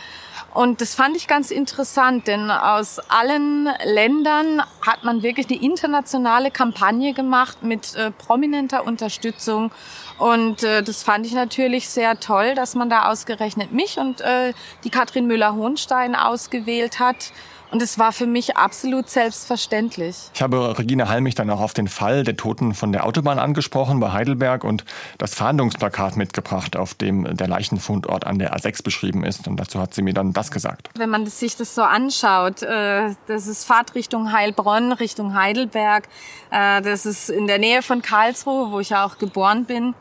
Und 0.55 0.81
das 0.81 0.94
fand 0.94 1.14
ich 1.14 1.29
ganz 1.29 1.51
interessant, 1.51 2.27
denn 2.27 2.51
aus 2.51 2.99
allen 3.11 3.68
Ländern 3.85 4.62
hat 4.85 5.05
man 5.05 5.23
wirklich 5.23 5.49
eine 5.49 5.62
internationale 5.62 6.51
Kampagne 6.51 7.12
gemacht 7.12 7.62
mit 7.62 7.94
äh, 7.94 8.11
prominenter 8.11 8.85
Unterstützung. 8.85 9.70
Und 10.18 10.64
äh, 10.64 10.83
das 10.83 11.03
fand 11.03 11.27
ich 11.27 11.35
natürlich 11.35 11.88
sehr 11.88 12.18
toll, 12.18 12.55
dass 12.55 12.75
man 12.75 12.90
da 12.90 13.11
ausgerechnet 13.11 13.73
mich 13.73 13.99
und 13.99 14.23
äh, 14.23 14.55
die 14.83 14.90
Katrin 14.90 15.27
Müller-Hohenstein 15.27 16.16
ausgewählt 16.16 16.99
hat. 16.99 17.33
Und 17.70 17.83
es 17.83 17.98
war 17.98 18.12
für 18.12 18.26
mich 18.26 18.56
absolut 18.56 19.09
selbstverständlich. 19.09 20.30
Ich 20.35 20.42
habe 20.42 20.76
Regina 20.76 21.09
Halmich 21.09 21.37
dann 21.37 21.48
auch 21.50 21.61
auf 21.61 21.72
den 21.72 21.87
Fall 21.87 22.24
der 22.24 22.37
Toten 22.37 22.74
von 22.74 22.90
der 22.90 23.06
Autobahn 23.06 23.38
angesprochen 23.38 24.00
bei 24.00 24.12
Heidelberg 24.12 24.64
und 24.64 24.85
das 25.18 25.35
Fahndungsplakat 25.35 26.16
mitgebracht, 26.16 26.76
auf 26.76 26.94
dem 26.94 27.37
der 27.37 27.46
Leichenfundort 27.46 28.26
an 28.26 28.40
der 28.40 28.56
A6 28.56 28.83
beschrieben 28.83 29.24
ist. 29.24 29.46
Und 29.46 29.56
dazu 29.56 29.78
hat 29.80 29.94
sie 29.94 30.02
mir 30.02 30.14
dann 30.14 30.33
das 30.33 30.50
gesagt. 30.50 30.90
Wenn 30.96 31.11
man 31.11 31.26
sich 31.26 31.56
das 31.56 31.74
so 31.74 31.83
anschaut, 31.83 32.62
äh, 32.62 33.14
das 33.28 33.46
ist 33.46 33.64
Fahrt 33.64 33.94
Richtung 33.94 34.33
Heilbronn, 34.33 34.92
Richtung 34.92 35.35
Heidelberg. 35.35 36.09
Äh, 36.50 36.83
das 36.83 37.06
ist 37.06 37.30
in 37.30 37.46
der 37.46 37.59
Nähe 37.59 37.83
von 37.83 38.02
Karlsruhe, 38.02 38.72
wo 38.72 38.80
ich 38.80 38.90
ja 38.90 39.06
auch 39.06 39.18
geboren 39.18 39.64
bin. 39.64 39.94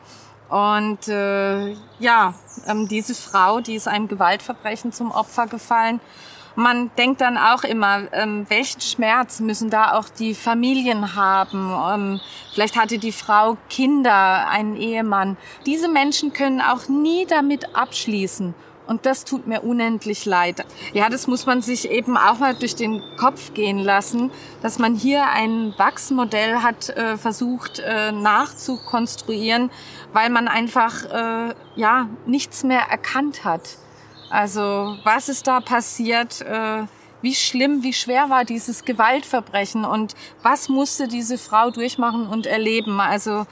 Und 0.50 1.08
äh, 1.08 1.76
ja, 2.00 2.34
ähm, 2.66 2.88
diese 2.88 3.14
Frau, 3.14 3.60
die 3.60 3.76
ist 3.76 3.88
einem 3.88 4.08
Gewaltverbrechen 4.08 4.92
zum 4.92 5.12
Opfer 5.12 5.46
gefallen 5.46 6.02
man 6.60 6.92
denkt 6.98 7.22
dann 7.22 7.38
auch 7.38 7.64
immer, 7.64 8.12
ähm, 8.12 8.46
welchen 8.50 8.82
Schmerz 8.82 9.40
müssen 9.40 9.70
da 9.70 9.94
auch 9.94 10.10
die 10.10 10.36
Familien 10.36 11.16
haben? 11.16 11.72
Ähm, 11.92 12.22
vielleicht 12.54 12.76
hatte 12.76 12.98
die 13.00 13.12
Frau 13.12 13.58
Kinder, 13.70 14.48
einen 14.50 14.76
Ehemann. 14.76 15.38
Diese 15.66 15.88
Menschen 15.88 16.34
können 16.34 16.62
auch 16.62 16.88
nie 16.88 17.26
damit 17.26 17.76
abschließen. 17.76 18.54
Und 18.88 19.06
das 19.06 19.24
tut 19.24 19.46
mir 19.46 19.62
unendlich 19.62 20.26
leid. 20.26 20.66
Ja, 20.94 21.10
das 21.10 21.28
muss 21.28 21.46
man 21.46 21.62
sich 21.62 21.92
eben 21.92 22.18
auch 22.18 22.40
mal 22.40 22.56
durch 22.56 22.74
den 22.74 23.04
Kopf 23.18 23.54
gehen 23.54 23.78
lassen, 23.78 24.32
dass 24.64 24.80
man 24.80 24.96
hier 24.96 25.30
ein 25.30 25.76
Wachsmodell 25.78 26.64
hat 26.64 26.90
äh, 26.90 27.16
versucht 27.16 27.78
äh, 27.78 28.12
nachzukonstruieren, 28.12 29.70
weil 30.12 30.32
man 30.32 30.48
einfach 30.48 31.06
äh, 31.06 31.54
ja 31.76 32.10
nichts 32.26 32.64
mehr 32.64 32.82
erkannt 32.90 33.46
hat. 33.46 33.78
Also 34.30 34.98
was 35.04 35.30
ist 35.30 35.48
da 35.48 35.60
passiert? 35.60 36.42
Äh, 36.42 36.84
wie 37.22 37.36
schlimm, 37.36 37.84
wie 37.84 37.94
schwer 37.94 38.30
war 38.30 38.46
dieses 38.46 38.86
Gewaltverbrechen 38.86 39.84
und 39.84 40.16
was 40.42 40.70
musste 40.70 41.08
diese 41.08 41.38
Frau 41.38 41.70
durchmachen 41.70 42.28
und 42.28 42.46
erleben? 42.46 43.02
Also 43.02 43.46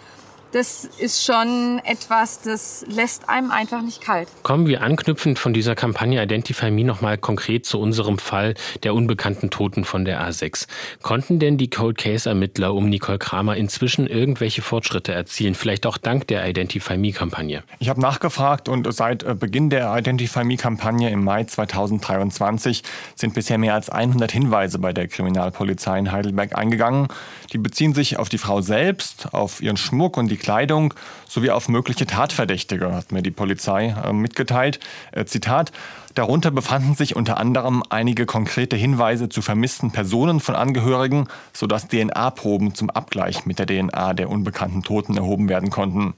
das 0.52 0.86
ist 0.86 1.26
schon 1.26 1.80
etwas, 1.84 2.42
das 2.42 2.86
lässt 2.88 3.30
einem 3.30 3.52
einfach 3.52 3.82
nicht 3.82 4.02
kalt. 4.02 4.28
Kommen 4.44 4.68
wir 4.68 4.82
anknüpfend 4.82 5.40
von 5.40 5.54
dieser 5.54 5.76
Kampagne 5.76 6.22
Identify 6.24 6.72
Me 6.72 6.84
nochmal 6.84 7.18
konkret 7.18 7.66
zu 7.66 7.80
unserem 7.80 8.18
Fall 8.18 8.54
der 8.84 8.94
unbekannten 8.94 9.50
Toten 9.50 9.84
von 9.84 10.06
der 10.06 10.22
A6. 10.22 10.68
Konnten 11.02 11.40
denn 11.40 11.58
die 11.58 11.70
Cold 11.70 11.98
Case 11.98 12.30
Ermittler 12.30 12.74
um 12.74 12.90
Nicole 12.90 13.20
Kramer 13.20 13.56
inzwischen 13.58 14.08
irgendwelche 14.08 14.62
Fortschritte 14.62 15.14
erzielen? 15.14 15.56
Vielleicht 15.56 15.86
auch 15.86 15.98
dank 15.98 16.28
der 16.28 16.48
Identify 16.48 16.98
Me 16.98 17.12
Kampagne? 17.12 17.64
Ich 17.80 17.90
habe 17.90 18.02
nachgefragt 18.02 18.70
und 18.70 18.92
seit 18.94 19.24
äh, 19.24 19.36
Beginn 19.36 19.70
der 19.70 19.96
Identify 19.96 20.44
Me 20.44 20.58
Kampagne 20.58 21.10
im 21.10 21.24
Mai 21.24 21.44
2023 21.44 22.84
sind 23.16 23.34
bisher 23.34 23.58
mehr 23.58 23.74
als 23.74 23.90
100 23.90 24.32
Hinweise 24.32 24.80
bei 24.80 24.94
der 24.94 25.08
Kriminalpolizei 25.08 26.00
in 26.00 26.12
Heidelberg 26.12 26.56
eingegangen. 26.56 27.08
Die 27.54 27.58
beziehen 27.58 27.94
sich 27.94 28.18
auf 28.18 28.30
die 28.30 28.38
Frau 28.38 28.62
selbst, 28.62 29.34
auf 29.34 29.62
ihren 29.62 29.78
Schmuck 29.78 30.18
und 30.18 30.30
die 30.30 30.37
Kleidung 30.38 30.94
sowie 31.28 31.52
auf 31.52 31.68
mögliche 31.70 32.06
Tatverdächtige, 32.06 32.94
hat 32.94 33.12
mir 33.12 33.22
die 33.22 33.32
Polizei 33.32 33.96
äh, 34.04 34.14
mitgeteilt. 34.14 34.80
Äh, 35.12 35.26
Zitat. 35.26 35.72
Darunter 36.14 36.50
befanden 36.50 36.96
sich 36.96 37.16
unter 37.16 37.38
anderem 37.38 37.84
einige 37.90 38.26
konkrete 38.26 38.76
Hinweise 38.76 39.30
zu 39.30 39.44
vermissten 39.44 39.92
Personen 39.92 40.40
von 40.40 40.56
Angehörigen, 40.56 41.28
sodass 41.54 41.88
DNA-Proben 41.88 42.74
zum 42.74 42.90
Abgleich 42.90 43.46
mit 43.46 43.60
der 43.60 43.68
DNA 43.68 44.14
der 44.14 44.30
unbekannten 44.30 44.82
Toten 44.82 45.16
erhoben 45.16 45.48
werden 45.48 45.70
konnten. 45.70 46.16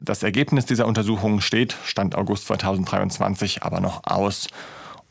Das 0.00 0.22
Ergebnis 0.22 0.64
dieser 0.64 0.86
Untersuchung 0.86 1.42
steht, 1.42 1.76
Stand 1.84 2.14
August 2.14 2.46
2023, 2.46 3.62
aber 3.62 3.80
noch 3.80 4.02
aus. 4.04 4.48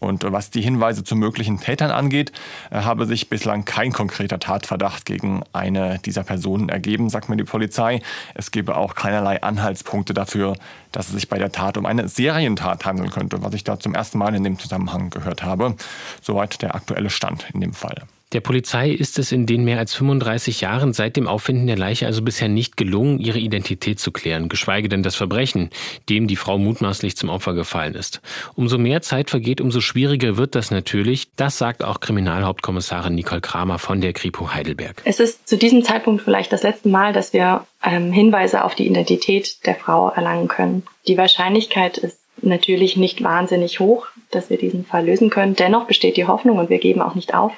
Und 0.03 0.29
was 0.29 0.49
die 0.49 0.61
Hinweise 0.61 1.03
zu 1.03 1.15
möglichen 1.15 1.59
Tätern 1.59 1.89
angeht, 1.89 2.31
äh, 2.71 2.81
habe 2.81 3.05
sich 3.05 3.29
bislang 3.29 3.63
kein 3.63 3.93
konkreter 3.93 4.37
Tatverdacht 4.37 5.05
gegen 5.05 5.43
eine 5.53 5.99
dieser 5.99 6.23
Personen 6.23 6.67
ergeben, 6.69 7.09
sagt 7.09 7.29
mir 7.29 7.37
die 7.37 7.45
Polizei. 7.45 8.01
Es 8.35 8.51
gebe 8.51 8.75
auch 8.75 8.95
keinerlei 8.95 9.41
Anhaltspunkte 9.41 10.13
dafür, 10.13 10.57
dass 10.91 11.07
es 11.07 11.13
sich 11.13 11.29
bei 11.29 11.37
der 11.37 11.51
Tat 11.51 11.77
um 11.77 11.85
eine 11.85 12.07
Serientat 12.09 12.85
handeln 12.85 13.11
könnte, 13.11 13.41
was 13.41 13.53
ich 13.53 13.63
da 13.63 13.79
zum 13.79 13.95
ersten 13.95 14.17
Mal 14.17 14.35
in 14.35 14.43
dem 14.43 14.59
Zusammenhang 14.59 15.09
gehört 15.09 15.43
habe. 15.43 15.75
Soweit 16.21 16.61
der 16.61 16.75
aktuelle 16.75 17.09
Stand 17.09 17.45
in 17.53 17.61
dem 17.61 17.73
Fall. 17.73 18.03
Der 18.33 18.41
Polizei 18.41 18.89
ist 18.89 19.19
es 19.19 19.31
in 19.31 19.45
den 19.45 19.63
mehr 19.63 19.77
als 19.77 19.93
35 19.93 20.61
Jahren 20.61 20.91
seit 20.91 21.15
dem 21.17 21.27
Auffinden 21.27 21.67
der 21.67 21.77
Leiche 21.77 22.07
also 22.07 22.23
bisher 22.23 22.47
nicht 22.47 22.77
gelungen, 22.77 23.19
ihre 23.19 23.37
Identität 23.37 23.99
zu 23.99 24.11
klären, 24.11 24.49
geschweige 24.49 24.89
denn 24.89 25.03
das 25.03 25.15
Verbrechen, 25.15 25.69
dem 26.09 26.27
die 26.27 26.35
Frau 26.35 26.57
mutmaßlich 26.57 27.15
zum 27.15 27.29
Opfer 27.29 27.53
gefallen 27.53 27.93
ist. 27.93 28.21
Umso 28.55 28.79
mehr 28.79 29.03
Zeit 29.03 29.29
vergeht, 29.29 29.61
umso 29.61 29.81
schwieriger 29.81 30.35
wird 30.35 30.55
das 30.55 30.71
natürlich. 30.71 31.27
Das 31.35 31.59
sagt 31.59 31.83
auch 31.83 31.99
Kriminalhauptkommissarin 31.99 33.13
Nicole 33.13 33.41
Kramer 33.41 33.77
von 33.77 34.01
der 34.01 34.13
Kripo 34.13 34.51
Heidelberg. 34.51 35.03
Es 35.05 35.19
ist 35.19 35.47
zu 35.47 35.55
diesem 35.55 35.83
Zeitpunkt 35.83 36.23
vielleicht 36.23 36.51
das 36.51 36.63
letzte 36.63 36.89
Mal, 36.89 37.13
dass 37.13 37.33
wir 37.33 37.67
ähm, 37.83 38.11
Hinweise 38.11 38.63
auf 38.63 38.73
die 38.73 38.87
Identität 38.87 39.63
der 39.67 39.75
Frau 39.75 40.09
erlangen 40.09 40.47
können. 40.47 40.83
Die 41.07 41.17
Wahrscheinlichkeit 41.17 41.99
ist 41.99 42.17
natürlich 42.41 42.97
nicht 42.97 43.23
wahnsinnig 43.23 43.79
hoch, 43.79 44.07
dass 44.31 44.49
wir 44.49 44.57
diesen 44.57 44.85
Fall 44.85 45.05
lösen 45.05 45.29
können. 45.29 45.55
Dennoch 45.55 45.85
besteht 45.85 46.17
die 46.17 46.25
Hoffnung 46.25 46.57
und 46.57 46.71
wir 46.71 46.79
geben 46.79 47.01
auch 47.01 47.13
nicht 47.13 47.35
auf, 47.35 47.53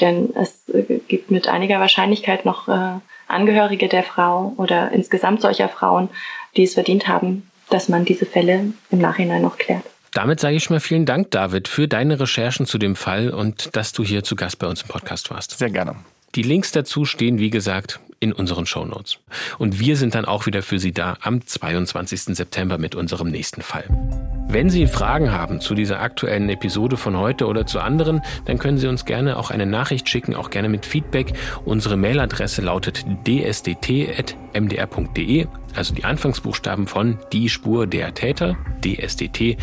denn 0.00 0.30
es 0.34 0.68
äh, 0.68 1.00
gibt 1.08 1.30
mit 1.30 1.48
einiger 1.48 1.80
Wahrscheinlichkeit 1.80 2.44
noch 2.44 2.68
äh, 2.68 2.98
Angehörige 3.28 3.88
der 3.88 4.02
Frau 4.02 4.54
oder 4.56 4.90
insgesamt 4.92 5.40
solcher 5.40 5.68
Frauen, 5.68 6.08
die 6.56 6.64
es 6.64 6.74
verdient 6.74 7.06
haben, 7.06 7.48
dass 7.70 7.88
man 7.88 8.04
diese 8.04 8.26
Fälle 8.26 8.72
im 8.90 8.98
Nachhinein 8.98 9.42
noch 9.42 9.56
klärt. 9.56 9.84
Damit 10.12 10.40
sage 10.40 10.56
ich 10.56 10.64
schon 10.64 10.74
mal 10.74 10.80
vielen 10.80 11.06
Dank, 11.06 11.30
David, 11.30 11.68
für 11.68 11.86
deine 11.86 12.18
Recherchen 12.18 12.66
zu 12.66 12.78
dem 12.78 12.96
Fall 12.96 13.30
und 13.30 13.76
dass 13.76 13.92
du 13.92 14.02
hier 14.02 14.24
zu 14.24 14.34
Gast 14.34 14.58
bei 14.58 14.66
uns 14.66 14.82
im 14.82 14.88
Podcast 14.88 15.30
warst. 15.30 15.56
Sehr 15.56 15.70
gerne. 15.70 15.94
Die 16.34 16.42
Links 16.42 16.72
dazu 16.72 17.04
stehen, 17.04 17.38
wie 17.38 17.50
gesagt, 17.50 18.00
in 18.18 18.32
unseren 18.32 18.66
Shownotes. 18.66 19.18
Und 19.58 19.78
wir 19.80 19.96
sind 19.96 20.14
dann 20.14 20.24
auch 20.24 20.46
wieder 20.46 20.62
für 20.62 20.78
Sie 20.78 20.92
da 20.92 21.16
am 21.20 21.44
22. 21.44 22.36
September 22.36 22.78
mit 22.78 22.94
unserem 22.94 23.28
nächsten 23.28 23.62
Fall. 23.62 23.84
Wenn 24.52 24.68
Sie 24.68 24.88
Fragen 24.88 25.30
haben 25.30 25.60
zu 25.60 25.76
dieser 25.76 26.00
aktuellen 26.00 26.48
Episode 26.48 26.96
von 26.96 27.16
heute 27.16 27.46
oder 27.46 27.66
zu 27.66 27.78
anderen, 27.78 28.20
dann 28.46 28.58
können 28.58 28.78
Sie 28.78 28.88
uns 28.88 29.04
gerne 29.04 29.36
auch 29.36 29.52
eine 29.52 29.64
Nachricht 29.64 30.08
schicken, 30.08 30.34
auch 30.34 30.50
gerne 30.50 30.68
mit 30.68 30.84
Feedback. 30.84 31.34
Unsere 31.64 31.96
Mailadresse 31.96 32.60
lautet 32.60 33.04
dsdt.mdr.de, 33.28 34.26
also 35.76 35.94
die 35.94 36.02
Anfangsbuchstaben 36.02 36.88
von 36.88 37.18
Die 37.32 37.48
Spur 37.48 37.86
der 37.86 38.12
Täter, 38.12 38.56
dsdt.mdr.de. 38.84 39.58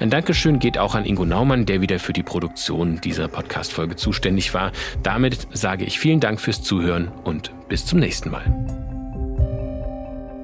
Ein 0.00 0.08
Dankeschön 0.10 0.58
geht 0.58 0.78
auch 0.78 0.94
an 0.94 1.04
Ingo 1.04 1.26
Naumann, 1.26 1.66
der 1.66 1.82
wieder 1.82 1.98
für 1.98 2.14
die 2.14 2.22
Produktion 2.22 2.98
dieser 3.02 3.28
Podcast-Folge 3.28 3.96
zuständig 3.96 4.54
war. 4.54 4.72
Damit 5.02 5.48
sage 5.52 5.84
ich 5.84 5.98
vielen 5.98 6.20
Dank 6.20 6.40
fürs 6.40 6.62
Zuhören 6.62 7.08
und 7.24 7.52
bis 7.68 7.84
zum 7.84 7.98
nächsten 7.98 8.30
Mal. 8.30 8.87